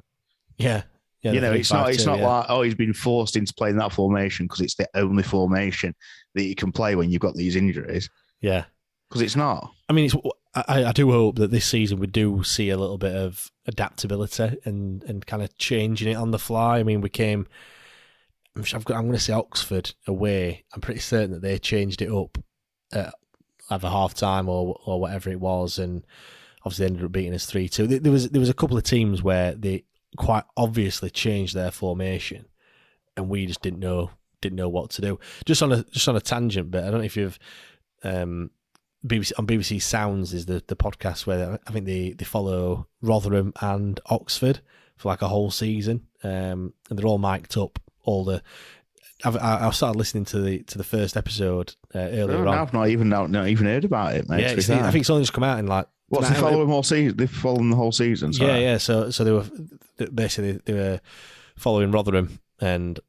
[0.58, 0.84] yeah,
[1.22, 1.32] yeah.
[1.32, 1.90] you know, it's not.
[1.90, 2.28] It's 3-5-2, not yeah.
[2.28, 5.96] like oh, he's been forced into playing that formation because it's the only formation
[6.36, 8.10] that you can play when you've got these injuries.
[8.42, 8.66] yeah.
[9.10, 9.70] Because it's not.
[9.90, 10.16] I mean, it's,
[10.56, 14.58] I, I do hope that this season we do see a little bit of adaptability
[14.66, 16.80] and, and kind of changing it on the fly.
[16.80, 17.46] I mean, we came.
[18.56, 20.66] I'm, sure got, I'm going to say Oxford away.
[20.74, 22.38] I'm pretty certain that they changed it up
[22.92, 23.14] at
[23.70, 26.06] either half time or or whatever it was, and
[26.64, 27.88] obviously ended up beating us three two.
[27.88, 29.84] There was there was a couple of teams where they
[30.18, 32.46] quite obviously changed their formation,
[33.18, 35.20] and we just didn't know didn't know what to do.
[35.46, 37.40] Just on a just on a tangent, but I don't know if you've
[38.04, 38.52] um,
[39.06, 43.54] BBC on BBC Sounds is the, the podcast where I think they, they follow Rotherham
[43.62, 44.62] and Oxford
[44.98, 47.80] for like a whole season, um, and they're all mic'd up.
[48.04, 48.42] All the
[49.26, 52.58] I've I, I started listening to the to the first episode uh, earlier No, on.
[52.58, 54.42] I've not even not, not even heard about it, mate.
[54.42, 54.70] yeah, it's.
[54.70, 57.18] I think it's only just come out in like What's they follow him all season?
[57.18, 58.34] They follow him the whole season.
[58.34, 58.50] Sorry.
[58.52, 58.78] Yeah, yeah.
[58.78, 59.46] So so they were
[60.10, 61.00] basically they were
[61.56, 63.00] following Rotherham, and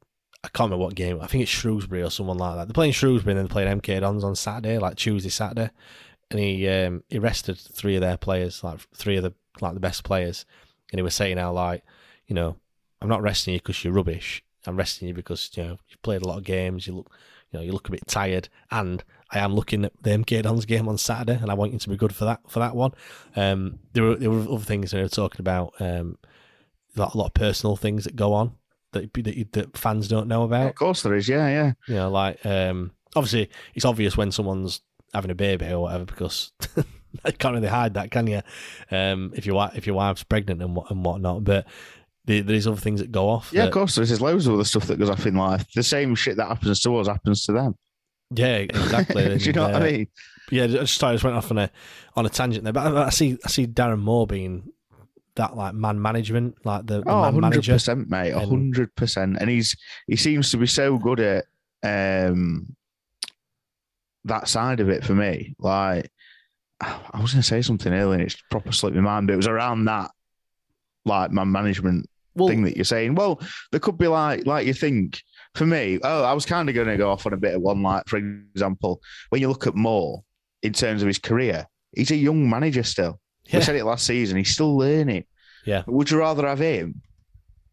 [0.43, 1.19] I can't remember what game.
[1.21, 2.67] I think it's Shrewsbury or someone like that.
[2.67, 5.69] They're playing Shrewsbury and then they're playing MK Dons on Saturday, like Tuesday, Saturday,
[6.31, 9.79] and he um, he rested three of their players, like three of the like the
[9.79, 10.45] best players,
[10.91, 11.83] and he was saying how like
[12.27, 12.55] you know
[13.01, 14.41] I'm not resting you because you're rubbish.
[14.67, 16.87] I'm resting you because you know you've played a lot of games.
[16.87, 17.11] You look
[17.51, 20.65] you know you look a bit tired, and I am looking at the MK Dons
[20.65, 22.91] game on Saturday, and I want you to be good for that for that one.
[23.35, 25.73] Um, there were there were other things they were talking about.
[25.79, 26.17] Um,
[26.95, 28.55] a lot, a lot of personal things that go on
[28.95, 30.69] that that, that fans don't know about.
[30.69, 31.29] Of course, there is.
[31.29, 31.73] Yeah, yeah.
[31.87, 34.81] You know, like um, obviously it's obvious when someone's
[35.13, 36.83] having a baby or whatever because you
[37.37, 38.41] can't really hide that, can you?
[38.91, 41.67] Um, if your if your wife's pregnant and what and whatnot, but
[42.25, 43.51] there's other things that go off.
[43.51, 43.95] Yeah, that, of course.
[43.95, 45.65] There's loads of other stuff that goes off in life.
[45.73, 47.75] The same shit that happens to us happens to them.
[48.31, 49.23] Yeah, exactly.
[49.37, 50.07] Do you know and, what uh, I mean?
[50.51, 51.71] Yeah, I just, I just went off on a
[52.15, 54.71] on a tangent there, but I, I see I see Darren Moore being
[55.35, 59.37] that like man management, like the, the oh, man 100%, mate, hundred percent.
[59.39, 59.75] And he's
[60.07, 61.45] he seems to be so good at
[61.83, 62.75] um
[64.23, 65.55] that side of it for me.
[65.59, 66.11] Like
[66.81, 69.37] I was going to say something earlier, and it's proper slipped my mind, but it
[69.37, 70.11] was around that
[71.05, 73.15] like man management well, thing that you're saying.
[73.15, 73.39] Well,
[73.71, 75.21] there could be like like you think.
[75.53, 77.61] For me, oh, I was kind of going to go off on a bit of
[77.61, 77.81] one.
[77.81, 80.21] Like for example, when you look at Moore
[80.61, 81.65] in terms of his career,
[81.95, 83.21] he's a young manager still.
[83.45, 83.59] Yeah.
[83.59, 84.37] We said it last season.
[84.37, 85.23] He's still learning.
[85.65, 85.83] Yeah.
[85.87, 87.01] Would you rather have him?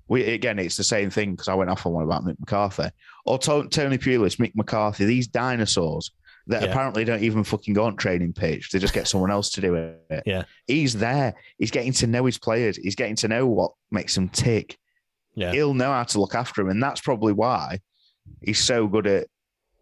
[0.06, 2.90] We, again, it's the same thing because I went off on one about Mick McCarthy
[3.24, 5.04] or Tony Pulis, Mick McCarthy.
[5.04, 6.12] These dinosaurs
[6.48, 6.68] that yeah.
[6.68, 8.70] apparently don't even fucking go on training pitch.
[8.70, 10.22] They just get someone else to do it.
[10.26, 10.44] Yeah.
[10.66, 11.34] He's there.
[11.58, 12.76] He's getting to know his players.
[12.76, 14.76] He's getting to know what makes them tick.
[15.34, 15.52] Yeah.
[15.52, 16.68] He'll know how to look after him.
[16.68, 17.80] And that's probably why
[18.40, 19.28] he's so good at,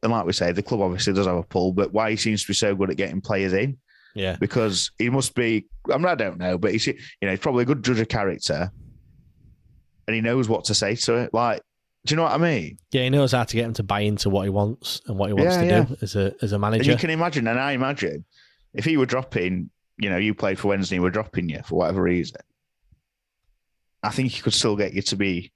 [0.02, 2.42] and like we say, the club obviously does have a pull, but why he seems
[2.42, 3.78] to be so good at getting players in.
[4.14, 4.36] Yeah.
[4.40, 7.62] Because he must be, I mean, I don't know, but he's, you know, he's probably
[7.62, 8.70] a good judge of character
[10.06, 11.32] and he knows what to say to it.
[11.32, 11.62] Like,
[12.07, 12.78] do you know what I mean?
[12.92, 15.28] Yeah, he knows how to get him to buy into what he wants and what
[15.28, 15.82] he wants yeah, to yeah.
[15.84, 16.80] do as a as a manager.
[16.80, 18.24] And you can imagine, and I imagine,
[18.72, 22.03] if he were dropping, you know, you played for Wednesday, we're dropping you for whatever
[22.03, 22.40] reason.
[24.03, 25.53] I think he could still get you to be,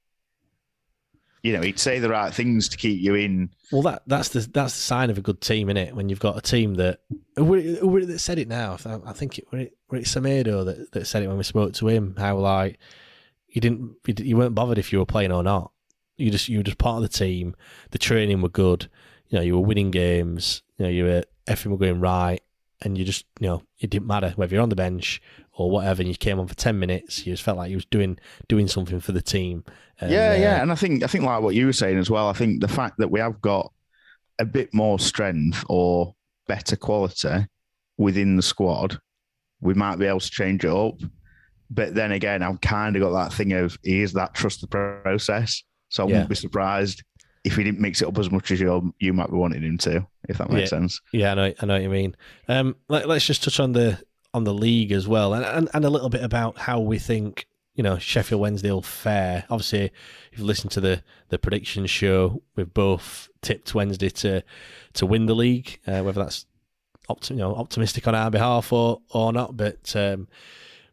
[1.42, 3.48] you know, he'd say the right things to keep you in.
[3.72, 5.96] Well, that that's the that's the sign of a good team, isn't it?
[5.96, 7.00] When you've got a team that
[7.36, 8.76] who, who that said it now.
[8.84, 11.72] I think it were it, were it Semedo that, that said it when we spoke
[11.74, 12.16] to him.
[12.18, 12.78] How like
[13.48, 15.70] you didn't you weren't bothered if you were playing or not
[16.16, 17.54] you just you were just part of the team.
[17.90, 18.88] The training were good.
[19.28, 20.62] You know, you were winning games.
[20.78, 22.40] You know, you were everything were going right,
[22.82, 25.20] and you just you know it didn't matter whether you're on the bench
[25.52, 26.02] or whatever.
[26.02, 27.26] And you came on for ten minutes.
[27.26, 29.64] You just felt like you was doing doing something for the team.
[30.00, 32.10] And, yeah, uh, yeah, and I think I think like what you were saying as
[32.10, 32.28] well.
[32.28, 33.72] I think the fact that we have got
[34.38, 36.14] a bit more strength or
[36.46, 37.46] better quality
[37.96, 38.98] within the squad,
[39.60, 40.98] we might be able to change it up.
[41.70, 45.62] But then again, I've kind of got that thing of is that trust the process.
[45.94, 46.12] So I yeah.
[46.14, 47.04] wouldn't be surprised
[47.44, 49.78] if he didn't mix it up as much as you you might be wanting him
[49.78, 50.78] to, if that makes yeah.
[50.78, 51.00] sense.
[51.12, 52.16] Yeah, I know, I know what you mean.
[52.48, 55.84] Um, let, us just touch on the on the league as well, and, and and
[55.84, 59.44] a little bit about how we think you know Sheffield Wednesday will fare.
[59.48, 59.92] Obviously,
[60.32, 64.42] if you listen to the the prediction show, we've both tipped Wednesday to
[64.94, 66.44] to win the league, uh, whether that's
[67.08, 69.56] optim- you know optimistic on our behalf or or not.
[69.56, 70.26] But um,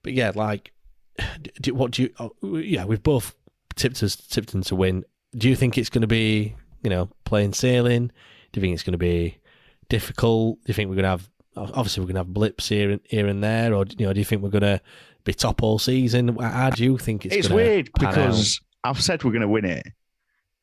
[0.04, 0.74] but yeah, like,
[1.60, 2.14] do, what do you?
[2.20, 3.36] Oh, yeah, we've both
[3.76, 5.06] tipped us tipped them to win.
[5.36, 8.08] Do you think it's going to be you know plain sailing?
[8.08, 9.38] Do you think it's going to be
[9.90, 10.58] difficult?
[10.58, 13.02] Do you think we're going to have obviously we're going to have blips here and
[13.04, 14.82] here and there, or you know do you think we're going to
[15.24, 16.36] be top all season?
[16.38, 17.36] How do you think it's?
[17.36, 18.92] It's weird because out?
[18.92, 19.86] I've said we're going to win it,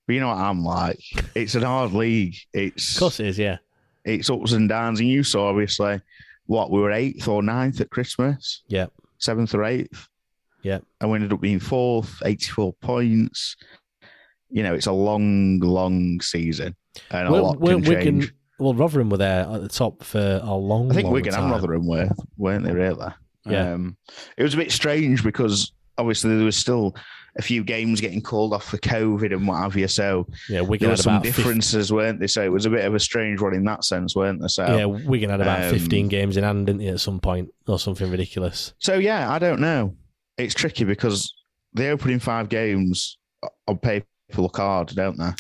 [0.07, 1.01] but you know what I'm like.
[1.35, 2.37] It's an hard league.
[2.53, 3.39] It's of course it is.
[3.39, 3.59] Yeah,
[4.05, 6.01] it's ups and downs, and you saw obviously
[6.47, 8.63] what we were eighth or ninth at Christmas.
[8.69, 8.87] Yeah,
[9.19, 10.09] seventh or eighth.
[10.63, 10.79] Yeah.
[11.01, 13.57] And we ended up being fourth, 84 points.
[14.51, 16.75] You know, it's a long, long season.
[17.11, 18.35] And well, a lot can Wigan, change.
[18.59, 21.45] Well, Rotherham were there at the top for a long I think long Wigan time.
[21.45, 23.13] and Rotherham were, weren't they, really?
[23.47, 23.73] Yeah.
[23.73, 23.97] Um,
[24.37, 26.95] it was a bit strange because obviously there was still
[27.37, 29.87] a few games getting called off for COVID and what have you.
[29.87, 31.29] So yeah, Wigan there were some 50...
[31.29, 32.27] differences, weren't they?
[32.27, 34.49] So it was a bit of a strange one in that sense, weren't there?
[34.49, 37.51] So yeah, Wigan had about um, 15 games in hand, didn't they, at some point,
[37.69, 38.75] or something ridiculous.
[38.79, 39.95] So yeah, I don't know
[40.39, 41.33] it's tricky because
[41.75, 43.19] the opening five games
[43.67, 45.31] on paper look hard, don't they?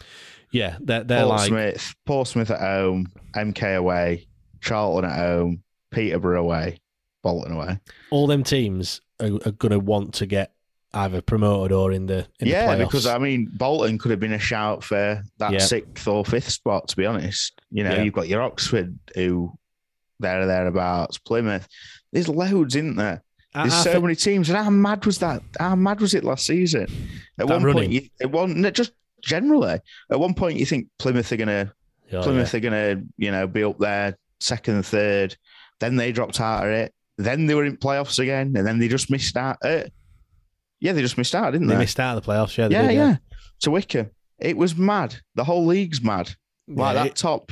[0.50, 4.28] Yeah, they're, they're Portsmouth, like Portsmouth at home, MK away,
[4.60, 6.80] Charlton at home, Peterborough away,
[7.22, 7.78] Bolton away.
[8.10, 10.52] All them teams are, are going to want to get
[10.94, 12.74] either promoted or in the in yeah.
[12.74, 15.58] The because I mean, Bolton could have been a shout for that yeah.
[15.58, 16.88] sixth or fifth spot.
[16.88, 18.02] To be honest, you know, yeah.
[18.02, 19.52] you've got your Oxford who
[20.20, 21.68] there thereabouts, Plymouth.
[22.12, 23.22] There's loads, isn't there?
[23.54, 25.42] I- There's I so think- many teams, and how mad was that?
[25.58, 26.82] How mad was it last season?
[26.82, 26.88] At
[27.38, 27.82] That one running.
[27.84, 28.92] point, you, at one just
[29.22, 29.80] generally,
[30.10, 31.72] at one point, you think Plymouth are gonna
[32.12, 35.36] Oh, Plymouth are gonna you know be up there second and third.
[35.80, 36.94] Then they dropped out of it.
[37.16, 39.58] Then they were in playoffs again, and then they just missed out.
[39.64, 39.84] Uh,
[40.80, 41.80] yeah, they just missed out, didn't They they?
[41.80, 42.56] missed out of the playoffs.
[42.56, 43.16] Yeah, they yeah, did, yeah.
[43.60, 45.16] To Wycombe, it was mad.
[45.34, 46.30] The whole league's mad.
[46.68, 47.50] Like Yeah, that it- top,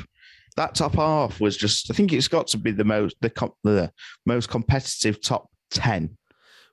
[0.56, 1.90] that top half was just.
[1.90, 3.30] I think it's got to be the most the
[3.64, 3.90] the
[4.24, 6.16] most competitive top ten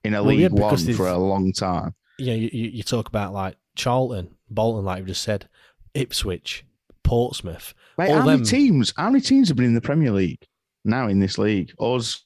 [0.03, 1.95] in a Well, yeah, League One for a long time.
[2.19, 5.49] Yeah, you, you, talk about like Charlton, Bolton, like you just said,
[5.93, 6.63] Ipswich,
[7.03, 7.73] Portsmouth.
[7.97, 8.93] Mate, all how them, many teams?
[8.95, 10.45] How many teams have been in the Premier League
[10.85, 11.73] now in this league?
[11.79, 12.23] Us,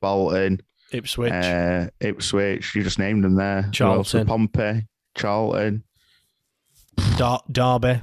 [0.00, 0.60] Bolton,
[0.92, 2.74] Ipswich, uh, Ipswich.
[2.74, 3.68] You just named them there.
[3.72, 4.26] Charlton.
[4.26, 4.86] Pompey,
[5.16, 5.84] Charlton,
[7.16, 8.02] Dar- Derby,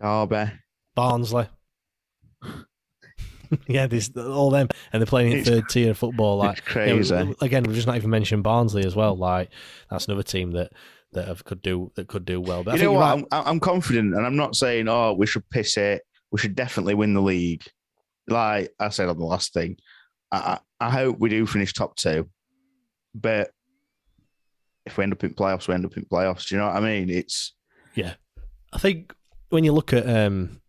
[0.00, 0.52] Derby.
[0.94, 1.48] Barnsley.
[3.66, 6.38] yeah, there's all them, and they're playing in third tier football.
[6.38, 7.36] Like it's you know, crazy.
[7.40, 9.16] again, we've just not even mentioned Barnsley as well.
[9.16, 9.50] Like
[9.90, 10.72] that's another team that
[11.12, 12.64] that have, could do that could do well.
[12.64, 13.00] But you know what?
[13.00, 13.24] right.
[13.32, 16.02] I'm, I'm confident, and I'm not saying, oh, we should piss it.
[16.30, 17.64] We should definitely win the league.
[18.28, 19.76] Like I said on the last thing,
[20.30, 22.28] I, I I hope we do finish top two.
[23.14, 23.50] But
[24.86, 26.48] if we end up in playoffs, we end up in playoffs.
[26.48, 27.10] Do you know what I mean?
[27.10, 27.54] It's
[27.94, 28.14] Yeah,
[28.72, 29.14] I think
[29.50, 30.61] when you look at um,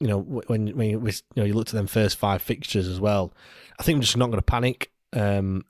[0.00, 3.00] you know, when when you, you know you look at them first five fixtures as
[3.00, 3.32] well,
[3.78, 5.64] I think I'm just not going to panic um,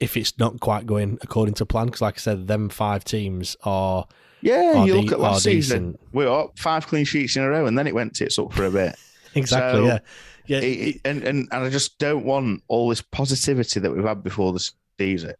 [0.00, 1.86] if it's not quite going according to plan.
[1.86, 4.06] Because, like I said, them five teams are
[4.40, 4.74] yeah.
[4.76, 6.00] are you de- look at last season, decent.
[6.12, 8.52] we were up five clean sheets in a row, and then it went tits up
[8.52, 8.96] for a bit.
[9.34, 9.98] Exactly, So, yeah.
[10.46, 10.64] Yeah, it-
[10.96, 14.52] it- and, and and I just don't want all this positivity that we've had before
[14.52, 15.32] the season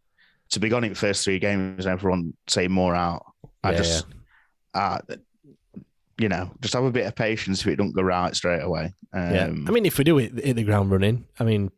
[0.49, 3.23] to be gone in the first three games and everyone saying more out.
[3.63, 4.07] I Yeah, just,
[4.73, 4.99] uh,
[6.23, 8.95] you know, just have a bit of patience if it don't go right straight away.
[9.13, 9.47] Um, yeah.
[9.47, 11.73] I mean, if we do it hit the ground running, I mean,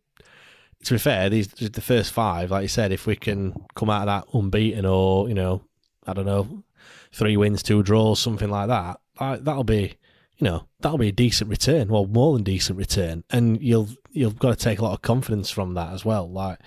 [0.85, 4.07] to be fair, these the first five, like you said, if we can come out
[4.07, 5.63] of that unbeaten or you know,
[6.07, 6.63] I don't know,
[7.11, 9.97] three wins, two draws, something like that, like, that'll be,
[10.37, 11.89] you know, that'll be a decent return.
[11.89, 15.49] Well, more than decent return, and you'll you've got to take a lot of confidence
[15.49, 16.31] from that as well.
[16.31, 16.59] Like,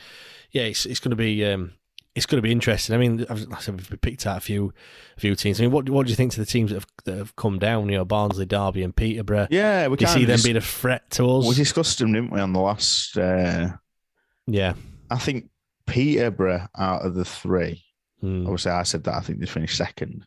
[0.50, 1.46] yeah, it's it's going to be.
[1.46, 1.74] Um,
[2.18, 2.94] it's going to be interesting.
[2.96, 4.74] I mean, I've- I said, we've picked out a few,
[5.16, 5.60] a few teams.
[5.60, 7.60] I mean, what what do you think to the teams that have, that have come
[7.60, 7.88] down?
[7.90, 9.48] You know, Barnsley, Derby, and Peterborough.
[9.50, 11.48] Yeah, we do you see them being a threat to us?
[11.48, 13.18] we discussed them, didn't we, on the last?
[13.18, 13.70] Uh,
[14.48, 14.74] yeah,
[15.10, 15.50] I think
[15.86, 17.84] Peterborough out of the three.
[18.22, 18.44] Hmm.
[18.48, 19.14] Obviously, I said that.
[19.16, 20.26] I think they finished second.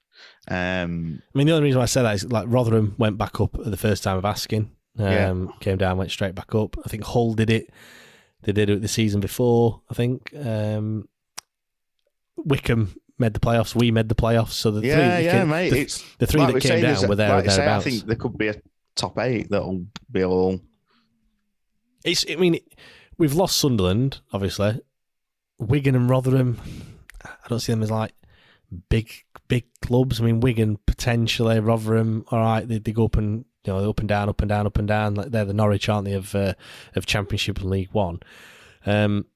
[0.49, 3.41] Um, I mean, the only reason why I said that is like Rotherham went back
[3.41, 4.71] up at the first time of asking.
[4.99, 5.35] Um, Yeah.
[5.61, 6.77] Came down, went straight back up.
[6.85, 7.71] I think Hull did it.
[8.43, 9.83] They did it the season before.
[9.91, 11.09] I think um,
[12.45, 13.75] Wycombe made the playoffs.
[13.75, 14.53] We made the playoffs.
[14.53, 15.71] So the yeah, three, yeah, the, mate.
[15.71, 18.17] The, it's the three like that came down were there like say, I think there
[18.17, 18.61] could be a
[18.95, 20.61] top eight that'll be all.
[22.05, 22.25] It's.
[22.29, 22.59] I mean,
[23.19, 24.81] we've lost Sunderland, obviously.
[25.59, 26.59] Wigan and Rotherham.
[27.25, 28.15] I don't see them as like
[28.89, 29.13] big,
[29.49, 30.21] big clubs.
[30.21, 32.25] I mean, Wigan potentially, Rotherham.
[32.31, 34.67] All right, they, they go up and you know up and down, up and down,
[34.67, 35.15] up and down.
[35.15, 36.55] Like they're the Norwich, aren't they, of uh,
[36.95, 38.21] of Championship and League One.
[38.87, 39.27] Um,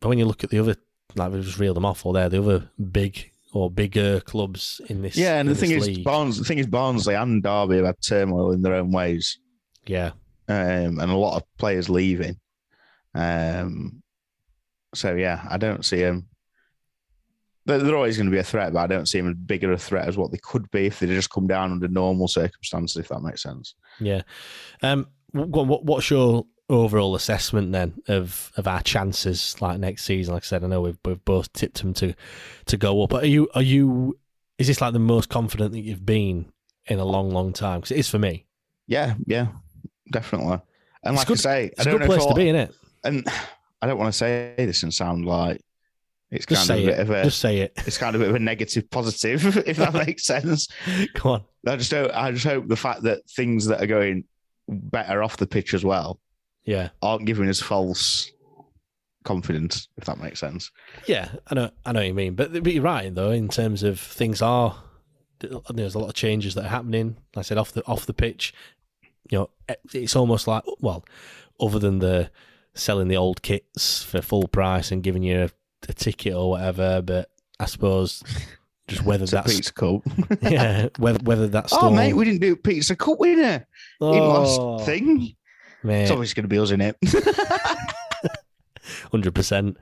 [0.00, 0.76] but when you look at the other,
[1.14, 5.02] like we just reeled them off, all there, the other big or bigger clubs in
[5.02, 5.16] this.
[5.16, 6.04] Yeah, and the thing is, league.
[6.04, 6.38] Barnes.
[6.38, 9.38] The thing is, Barnsley and Derby have had turmoil in their own ways,
[9.86, 10.12] yeah,
[10.48, 12.36] um, and a lot of players leaving.
[13.14, 14.02] Um,
[14.94, 16.28] so yeah, I don't see them.
[17.64, 19.72] They're, they're always going to be a threat, but I don't see them as bigger
[19.72, 22.96] a threat as what they could be if they just come down under normal circumstances.
[22.96, 23.74] If that makes sense.
[24.00, 24.22] Yeah.
[24.82, 25.06] Um.
[25.32, 30.34] What, what what's your overall assessment then of of our chances like next season?
[30.34, 32.14] Like I said, I know we've we've both tipped them to
[32.66, 33.10] to go up.
[33.10, 34.18] But are you are you?
[34.58, 36.52] Is this like the most confident that you've been
[36.86, 37.80] in a long, long time?
[37.80, 38.46] Because it is for me.
[38.86, 39.48] Yeah, yeah,
[40.12, 40.58] definitely.
[41.04, 42.48] And It's like good- I say, it's I a don't good know place to be,
[42.50, 42.74] it.
[43.04, 43.26] And
[43.82, 45.60] I don't want to say this and sound like
[46.30, 47.02] it's Just kind of a bit it.
[47.02, 47.72] of a Just say it.
[47.86, 50.68] It's kind of a bit of a negative positive, if that makes sense.
[51.14, 51.44] Come on.
[51.66, 52.10] I just don't.
[52.12, 54.24] I just hope the fact that things that are going
[54.68, 56.20] better off the pitch as well
[56.64, 56.90] Yeah.
[57.02, 58.30] aren't giving us false
[59.24, 60.70] confidence, if that makes sense.
[61.06, 63.30] Yeah, I know, I know what you mean, but, but you're right though.
[63.30, 64.76] In terms of things are,
[65.40, 67.16] there's a lot of changes that are happening.
[67.34, 68.54] Like I said off the off the pitch,
[69.30, 69.50] you know,
[69.92, 71.04] it's almost like well,
[71.60, 72.30] other than the
[72.74, 75.50] selling the old kits for full price and giving you a,
[75.88, 78.22] a ticket or whatever, but I suppose
[78.88, 80.02] just whether that's Pizza Cup.
[80.42, 83.66] yeah, whether whether that's oh, mate, we didn't do Pizza Cup winner
[84.00, 85.34] in Oh, last thing.
[85.84, 86.02] Mate.
[86.02, 86.96] It's always going to be us in it.
[89.10, 89.76] hundred percent.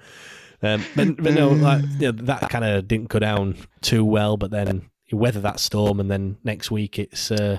[0.62, 4.36] Um, but, but no, like you know, that kind of didn't go down too well.
[4.36, 7.59] But then you weather that storm, and then next week it's uh,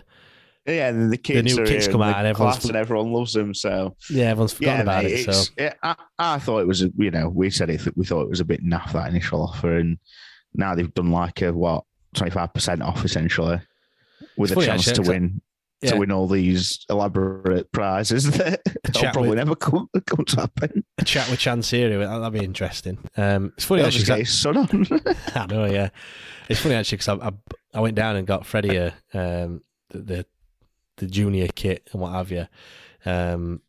[0.68, 3.54] Yeah, and the kids new are kids come out and everyone's and everyone loves them.
[3.54, 5.34] So Yeah, everyone's forgotten yeah, about it.
[5.34, 7.82] So I, I thought it was, you know, we said it.
[7.98, 9.98] We thought it was a bit naff that initial offer, and
[10.54, 13.60] now they've done like a what twenty five percent off essentially,
[14.38, 15.42] with It's a funny, chance actually, to win
[15.82, 15.92] yeah.
[15.92, 18.62] to win all these elaborate prizes that
[18.94, 20.84] probably with- never come, come to happen.
[20.98, 22.98] a chat with Chance here, that'd be interesting.
[23.18, 24.24] Um, it's funny He'll actually.
[24.24, 25.16] just 'cause get his son on.
[25.36, 25.90] I know, yeah.
[26.50, 27.32] It's funny actually because I, I
[27.74, 30.26] I went down and got Freddie a, um, the, the
[30.98, 32.48] the junior kit and what have you,
[33.06, 33.62] um,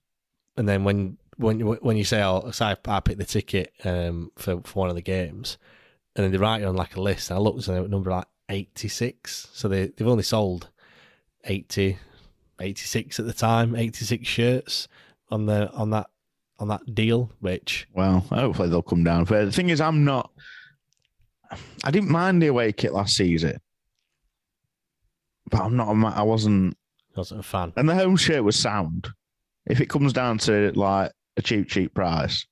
[0.57, 3.73] and then when when you- when you say oh so I, I picked the ticket
[3.85, 5.57] um, for for one of the games,
[6.17, 8.11] and then they write it on like a list, and I looked at the number
[8.11, 10.69] like eighty six, so they they've only sold
[11.45, 11.99] 80,
[12.61, 14.89] 86 at the time, eighty six shirts
[15.31, 16.07] on the on that
[16.59, 19.25] on that deal, which Well, hopefully they'll come down.
[19.25, 20.31] But the thing is, I'm not.
[21.85, 23.59] I didn't mind the away kit last season,
[25.51, 25.89] but I'm not.
[25.89, 26.77] a I wasn't.
[27.17, 27.73] wasn't a fan.
[27.77, 29.09] And the home shirt was sound.
[29.67, 32.47] If it comes down to like a cheap, cheap price,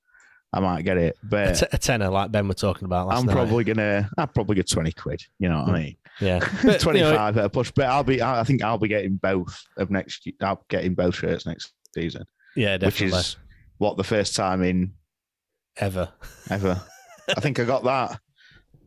[0.53, 1.16] I might get it.
[1.22, 3.32] But t- a tenner like Ben were talking about last I'm night.
[3.34, 4.11] probably gonna.
[4.18, 5.22] I'll probably get twenty quid.
[5.38, 5.84] You know what I hmm.
[5.84, 5.97] mean?
[6.21, 7.71] Yeah, But, you know, twenty five at a push.
[7.75, 8.21] But I'll be.
[8.21, 10.29] I I think I'll be getting both of next.
[10.43, 12.25] I'll getting both shirts next season.
[12.57, 13.07] Yeah, definitely.
[13.16, 13.37] Which is
[13.79, 14.93] what the first time in
[15.79, 16.11] ever.
[16.51, 16.81] ever.
[17.37, 18.21] I think I got that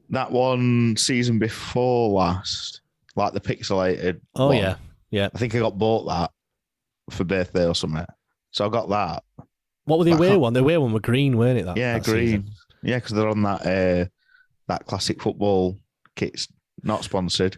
[0.10, 2.82] that one season before last,
[3.16, 4.20] like the pixelated.
[4.36, 4.58] Oh one.
[4.58, 4.76] yeah,
[5.12, 5.30] yeah.
[5.34, 6.32] I think I got bought that
[7.10, 8.06] for birthday or something.
[8.52, 9.24] So I got that.
[9.86, 10.54] What were the But I away can't- one?
[10.54, 11.66] The away one were green, weren't it?
[11.66, 12.28] That, yeah, that green.
[12.28, 12.50] season?
[12.84, 14.06] Yeah, because they're on that uh,
[14.68, 15.80] that classic football
[16.16, 16.48] kits,
[16.84, 17.58] not sponsored.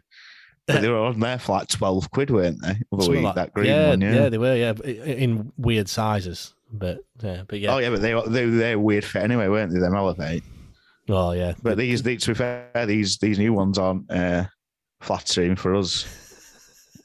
[0.68, 2.80] But they were on there for like twelve quid, weren't they?
[2.92, 4.14] Week, like- that green yeah, one, yeah.
[4.14, 4.30] yeah.
[4.30, 4.56] they were.
[4.56, 7.76] Yeah, in weird sizes, but yeah, but yeah.
[7.76, 9.80] Oh yeah, but they they they're weird fit anyway, weren't they?
[9.80, 10.44] Them elevate.
[11.08, 11.54] Oh yeah.
[11.62, 14.46] But these, these to be fair, these these new ones aren't uh,
[15.02, 16.08] flattering for us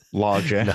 [0.12, 0.75] larger No.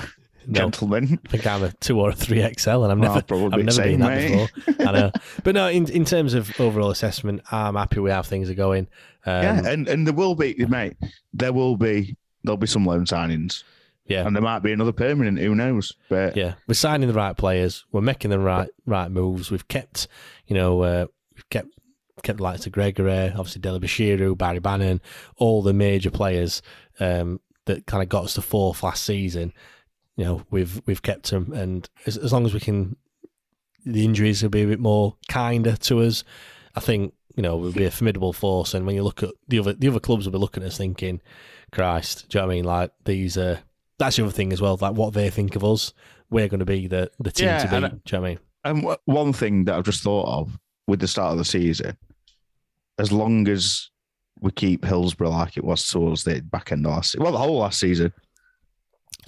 [0.52, 1.20] Gentlemen.
[1.26, 3.64] I think I'm a two or a three XL, and I've Well, never, probably I've
[3.64, 4.50] never same, been that mate.
[4.66, 4.88] before.
[4.88, 5.10] I know,
[5.44, 5.68] but no.
[5.68, 8.88] In in terms of overall assessment, I'm happy with how things are going.
[9.24, 10.96] Um, yeah, and and there will be, mate.
[11.32, 13.64] There will be there'll be some loan signings,
[14.06, 15.38] yeah, and there might be another permanent.
[15.38, 15.92] Who knows?
[16.08, 16.54] But yeah.
[16.68, 17.84] We're signing the right players.
[17.92, 19.50] We're making the right right moves.
[19.50, 20.06] We've kept,
[20.46, 21.68] you know, uh, we've kept
[22.22, 25.00] kept the likes of Gregory, obviously Dele-Bashiru, Barry Bannon,
[25.36, 26.62] all the major players
[26.98, 29.52] um, that kind of got us to fourth last season.
[30.16, 32.96] You know, we've we've kept them, and as, as long as we can,
[33.84, 36.24] the injuries will be a bit more kinder to us.
[36.74, 38.72] I think you know we'll be a formidable force.
[38.74, 40.78] And when you look at the other the other clubs, will be looking at us
[40.78, 41.20] thinking,
[41.70, 42.64] "Christ, do you know what I mean?
[42.64, 43.58] Like these are."
[43.98, 44.76] That's the other thing as well.
[44.80, 45.94] Like what they think of us,
[46.28, 47.84] we're going to be the the team Yeah, to beat.
[47.84, 48.38] and Do you know what I mean?
[48.64, 51.96] And w- one thing that I've just thought of with the start of the season,
[52.98, 53.90] as long as
[54.40, 57.38] we keep Hillsborough like it was towards the back end of last season, well, the
[57.38, 58.12] whole last season.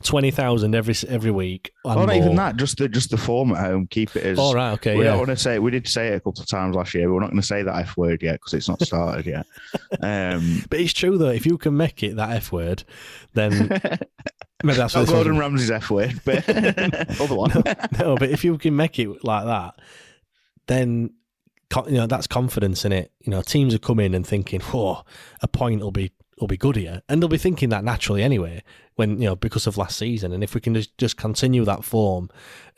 [0.03, 1.73] Twenty thousand every every week.
[1.85, 2.57] and Oh, not even that.
[2.57, 3.89] Just the just the form at home.
[3.89, 4.39] Keep it as.
[4.39, 5.11] All right, okay, We yeah.
[5.11, 5.59] don't want to say.
[5.59, 7.13] We did say it a couple of times last year.
[7.13, 9.47] We're not going to say that f word yet because it's not started yet.
[10.01, 11.31] Um, But it's true though.
[11.31, 12.85] If you can make it that f word,
[13.35, 13.69] then
[14.63, 17.51] maybe that's what Gordon Ramsay's f word, but other one.
[17.99, 19.75] no, but if you can make it like that,
[20.69, 21.11] then
[21.87, 23.11] you know that's confidence in it.
[23.21, 25.03] You know, teams are coming and thinking, "Oh,
[25.43, 28.63] a point will be will be good here," and they'll be thinking that naturally anyway.
[28.97, 31.85] When you know because of last season, and if we can just, just continue that
[31.85, 32.31] form,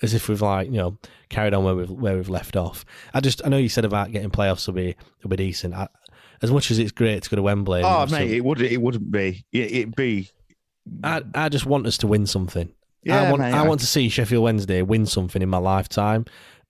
[0.02, 0.98] as if we've like you know
[1.30, 2.84] carried on where we've where we've left off.
[3.14, 5.74] I just I know you said about getting playoffs will be will be decent.
[5.74, 5.88] I,
[6.42, 8.80] as much as it's great to go to Wembley, Oh, mate, some- it would it
[8.82, 9.44] wouldn't be.
[9.52, 10.28] It, it'd be.
[11.04, 12.70] I, I just want us to win something.
[13.02, 15.58] Yeah, I want mate, I I- want to see Sheffield Wednesday win something in my
[15.58, 16.26] lifetime.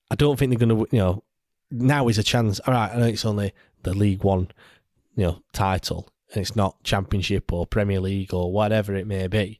[0.09, 1.23] I don't think they're going to, you know,
[1.71, 2.59] now is a chance.
[2.61, 4.49] All right, I know it's only the League One,
[5.15, 9.59] you know, title, it's not Championship or Premier League or whatever it may be,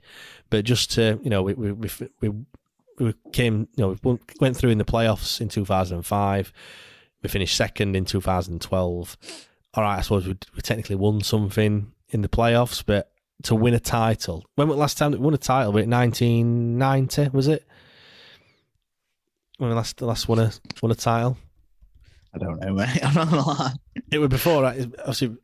[0.49, 1.89] but just to, you know, we we we,
[2.99, 6.53] we, came, you know, we went through in the playoffs in 2005.
[7.23, 9.17] We finished second in 2012.
[9.73, 13.11] All right, I suppose we, we technically won something in the playoffs, but
[13.43, 15.73] to win a title, when was the last time we won a title?
[15.73, 17.29] Was it 1990?
[17.29, 17.65] Was it?
[19.57, 20.51] When we last last won a
[20.81, 21.37] won a title?
[22.33, 23.03] I don't know, mate.
[23.03, 23.73] I'm not gonna lie.
[24.11, 24.91] It was before, right?
[24.99, 25.37] obviously,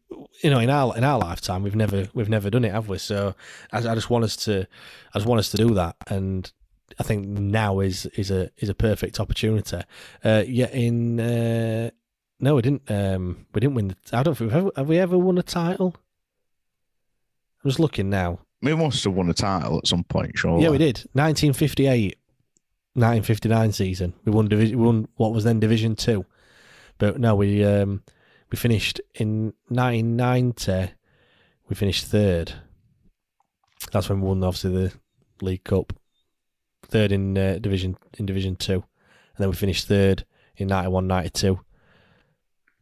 [0.44, 2.98] you know, in our in our lifetime, we've never we've never done it, have we?
[2.98, 3.36] So,
[3.72, 4.68] I, I just want us to,
[5.14, 6.52] I just want us to do that, and
[7.00, 9.82] I think now is is a is a perfect opportunity.
[10.24, 11.90] Uh, yeah, in uh,
[12.40, 12.90] no, we didn't.
[12.90, 13.90] Um, we didn't win.
[13.90, 15.96] The, I don't think we've ever, have we ever won a title.
[17.64, 18.40] I'm just looking now.
[18.62, 20.60] We must have won a title at some point, sure.
[20.60, 20.98] Yeah, we did.
[21.14, 22.18] 1958,
[22.94, 24.14] 1959 season.
[24.26, 24.80] We won division.
[24.80, 26.26] We won what was then Division Two,
[26.98, 28.04] but no, we um,
[28.52, 30.94] we finished in 1990.
[31.70, 32.54] We finished third.
[33.92, 34.94] That's when we won, obviously, the
[35.42, 35.94] League Cup.
[36.84, 40.26] third in uh, division in Division Two, and then we finished third
[40.56, 41.60] in 91-92.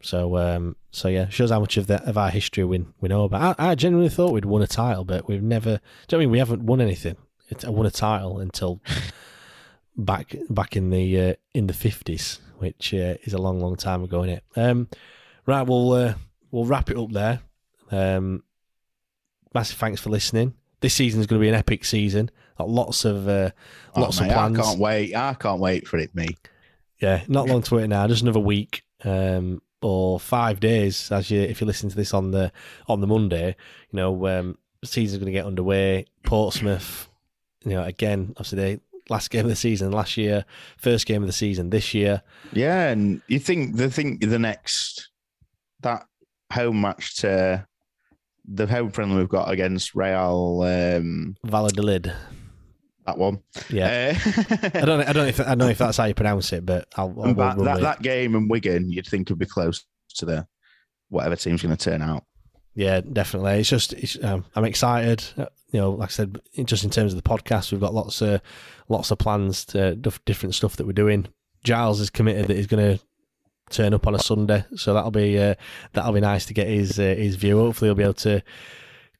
[0.02, 3.24] So um, so yeah, shows how much of the of our history we we know
[3.24, 3.60] about.
[3.60, 5.80] I, I genuinely thought we'd won a title, but we've never.
[6.08, 7.18] Do you know I mean we haven't won anything?
[7.50, 8.82] It's, I won a title until
[9.98, 14.04] back back in the uh, in the fifties, which uh, is a long, long time
[14.04, 14.44] ago, isn't it?
[14.56, 14.88] Um,
[15.46, 16.14] right, we'll uh,
[16.52, 17.42] we'll wrap it up there.
[17.92, 18.44] Um,
[19.54, 20.54] massive thanks for listening.
[20.82, 22.30] This season is going to be an epic season.
[22.58, 23.52] Got lots of uh,
[23.96, 24.60] Oh, lots mate, of plans.
[24.60, 25.16] I can't wait.
[25.16, 26.38] I can't wait for it, me.
[27.02, 28.08] Yeah, not long to wait now.
[28.08, 31.12] Just another week um, or five days.
[31.12, 32.52] As you, if you listen to this on the
[32.88, 33.56] on the Monday,
[33.92, 36.06] you know, um, season's going to get underway.
[36.24, 37.10] Portsmouth,
[37.64, 40.46] you know, again, obviously the last game of the season last year,
[40.78, 42.22] first game of the season this year.
[42.54, 45.10] Yeah, and you think the think the next
[45.82, 46.06] that
[46.54, 47.66] home match to
[48.48, 52.14] the home friendly we've got against Real um Valladolid.
[53.06, 53.42] that one.
[53.70, 56.14] Yeah, Uh, I don't, I don't know if I don't know if that's how you
[56.14, 59.46] pronounce it, but I'll, I'll that, that, that game and Wigan, you'd think would be
[59.46, 59.86] close
[60.16, 60.48] to the
[61.10, 62.24] whatever team's going to turn out.
[62.76, 63.54] Yeah, definitely.
[63.60, 65.24] It's just it's, um, I'm excited.
[65.38, 68.22] Uh, You know, like I said, just in terms of the podcast, we've got lots
[68.22, 68.42] of
[68.88, 71.28] lots of plans to dif- different stuff that we're doing.
[71.64, 73.04] Giles is committed that he's going to
[73.72, 75.56] turn up on a Sunday, so that'll be uh,
[75.94, 77.58] that'll be nice to get his uh, his view.
[77.58, 78.42] Hopefully, he'll be able to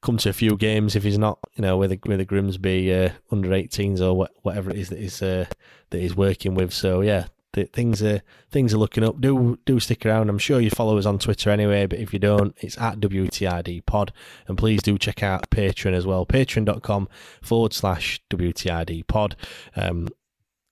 [0.02, 2.94] come to a few games if he's not, you know, with the with the Grimsby
[2.94, 5.46] uh, under 18s or what, whatever it is that he's uh,
[5.90, 6.72] that he's working with.
[6.72, 7.26] So yeah,
[7.56, 9.20] th- things are things are looking up.
[9.20, 10.28] Do do stick around.
[10.28, 13.84] I'm sure you follow us on Twitter anyway, but if you don't, it's at WTID
[13.86, 14.12] Pod,
[14.46, 16.24] and please do check out Patreon as well.
[16.24, 17.08] Patreon.com
[17.42, 19.34] forward slash WTID Pod.
[19.74, 20.08] Um,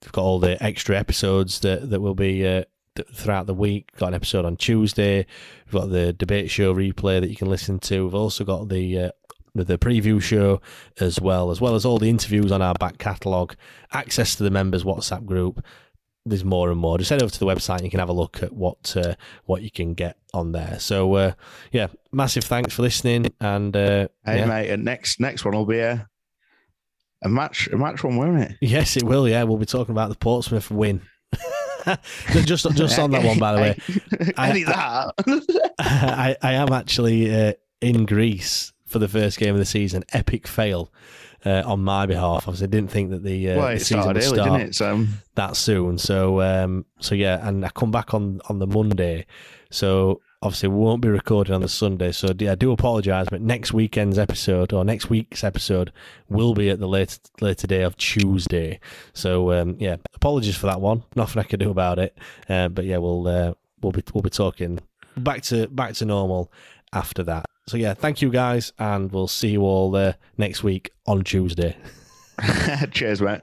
[0.03, 2.47] we've got all the extra episodes that that will be.
[2.47, 2.64] Uh,
[3.12, 5.26] Throughout the week, got an episode on Tuesday.
[5.66, 8.05] We've got the debate show replay that you can listen to.
[8.05, 9.11] We've also got the uh,
[9.53, 10.61] the, the preview show
[11.01, 13.57] as well, as well as all the interviews on our back catalogue,
[13.93, 15.64] access to the members WhatsApp group.
[16.27, 16.97] There's more and more.
[16.97, 19.14] Just head over to the website and you can have a look at what uh,
[19.45, 20.79] what you can get on there.
[20.81, 21.33] So uh,
[21.70, 23.33] yeah, massive thanks for listening.
[23.41, 24.47] And uh, Hey yeah.
[24.47, 26.09] mate, and next next one will be a
[27.22, 28.57] a match a match one, won't it?
[28.62, 29.29] yes, it will.
[29.29, 31.03] Yeah, we'll be talking about the Portsmouth win.
[32.45, 33.79] just just on that one, by the way.
[34.37, 35.14] I- Any that.
[35.79, 40.05] I, I am actually uh, in Greece for the first game of the season.
[40.12, 40.91] Epic fail
[41.45, 42.49] uh, on my behalf.
[42.49, 44.74] Obviously, I didn't think that the, uh, well, the season would early, start didn't it?
[44.74, 45.99] So that soon.
[45.99, 49.26] So, um, so yeah, and I come back on on the Monday.
[49.70, 52.12] So obviously, we won't be recording on the Sunday.
[52.12, 55.92] So yeah, I do apologise, but next weekend's episode or next week's episode
[56.28, 58.80] will be at the later later day of Tuesday.
[59.12, 61.03] So um, yeah, apologies for that one.
[61.16, 62.16] Nothing I can do about it.
[62.49, 64.80] Uh, but yeah, we'll uh, we'll be we'll be talking
[65.16, 66.53] back to back to normal
[66.92, 67.47] after that.
[67.66, 71.76] So yeah, thank you guys, and we'll see you all uh, next week on Tuesday.
[72.90, 73.40] cheers, mate.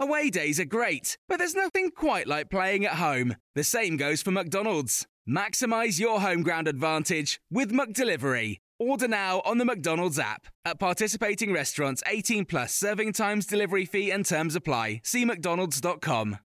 [0.00, 3.34] Away days are great, but there's nothing quite like playing at home.
[3.56, 5.06] The same goes for McDonald's.
[5.28, 8.58] Maximize your home ground advantage with McDelivery.
[8.78, 10.46] Order now on the McDonald's app.
[10.64, 15.00] At participating restaurants, 18 plus serving times, delivery fee, and terms apply.
[15.04, 16.38] See McDonald's.com.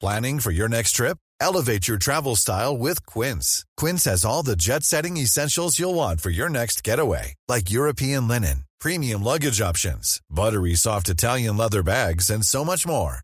[0.00, 1.18] Planning for your next trip?
[1.40, 3.64] Elevate your travel style with Quince.
[3.76, 8.28] Quince has all the jet setting essentials you'll want for your next getaway, like European
[8.28, 13.23] linen, premium luggage options, buttery soft Italian leather bags, and so much more.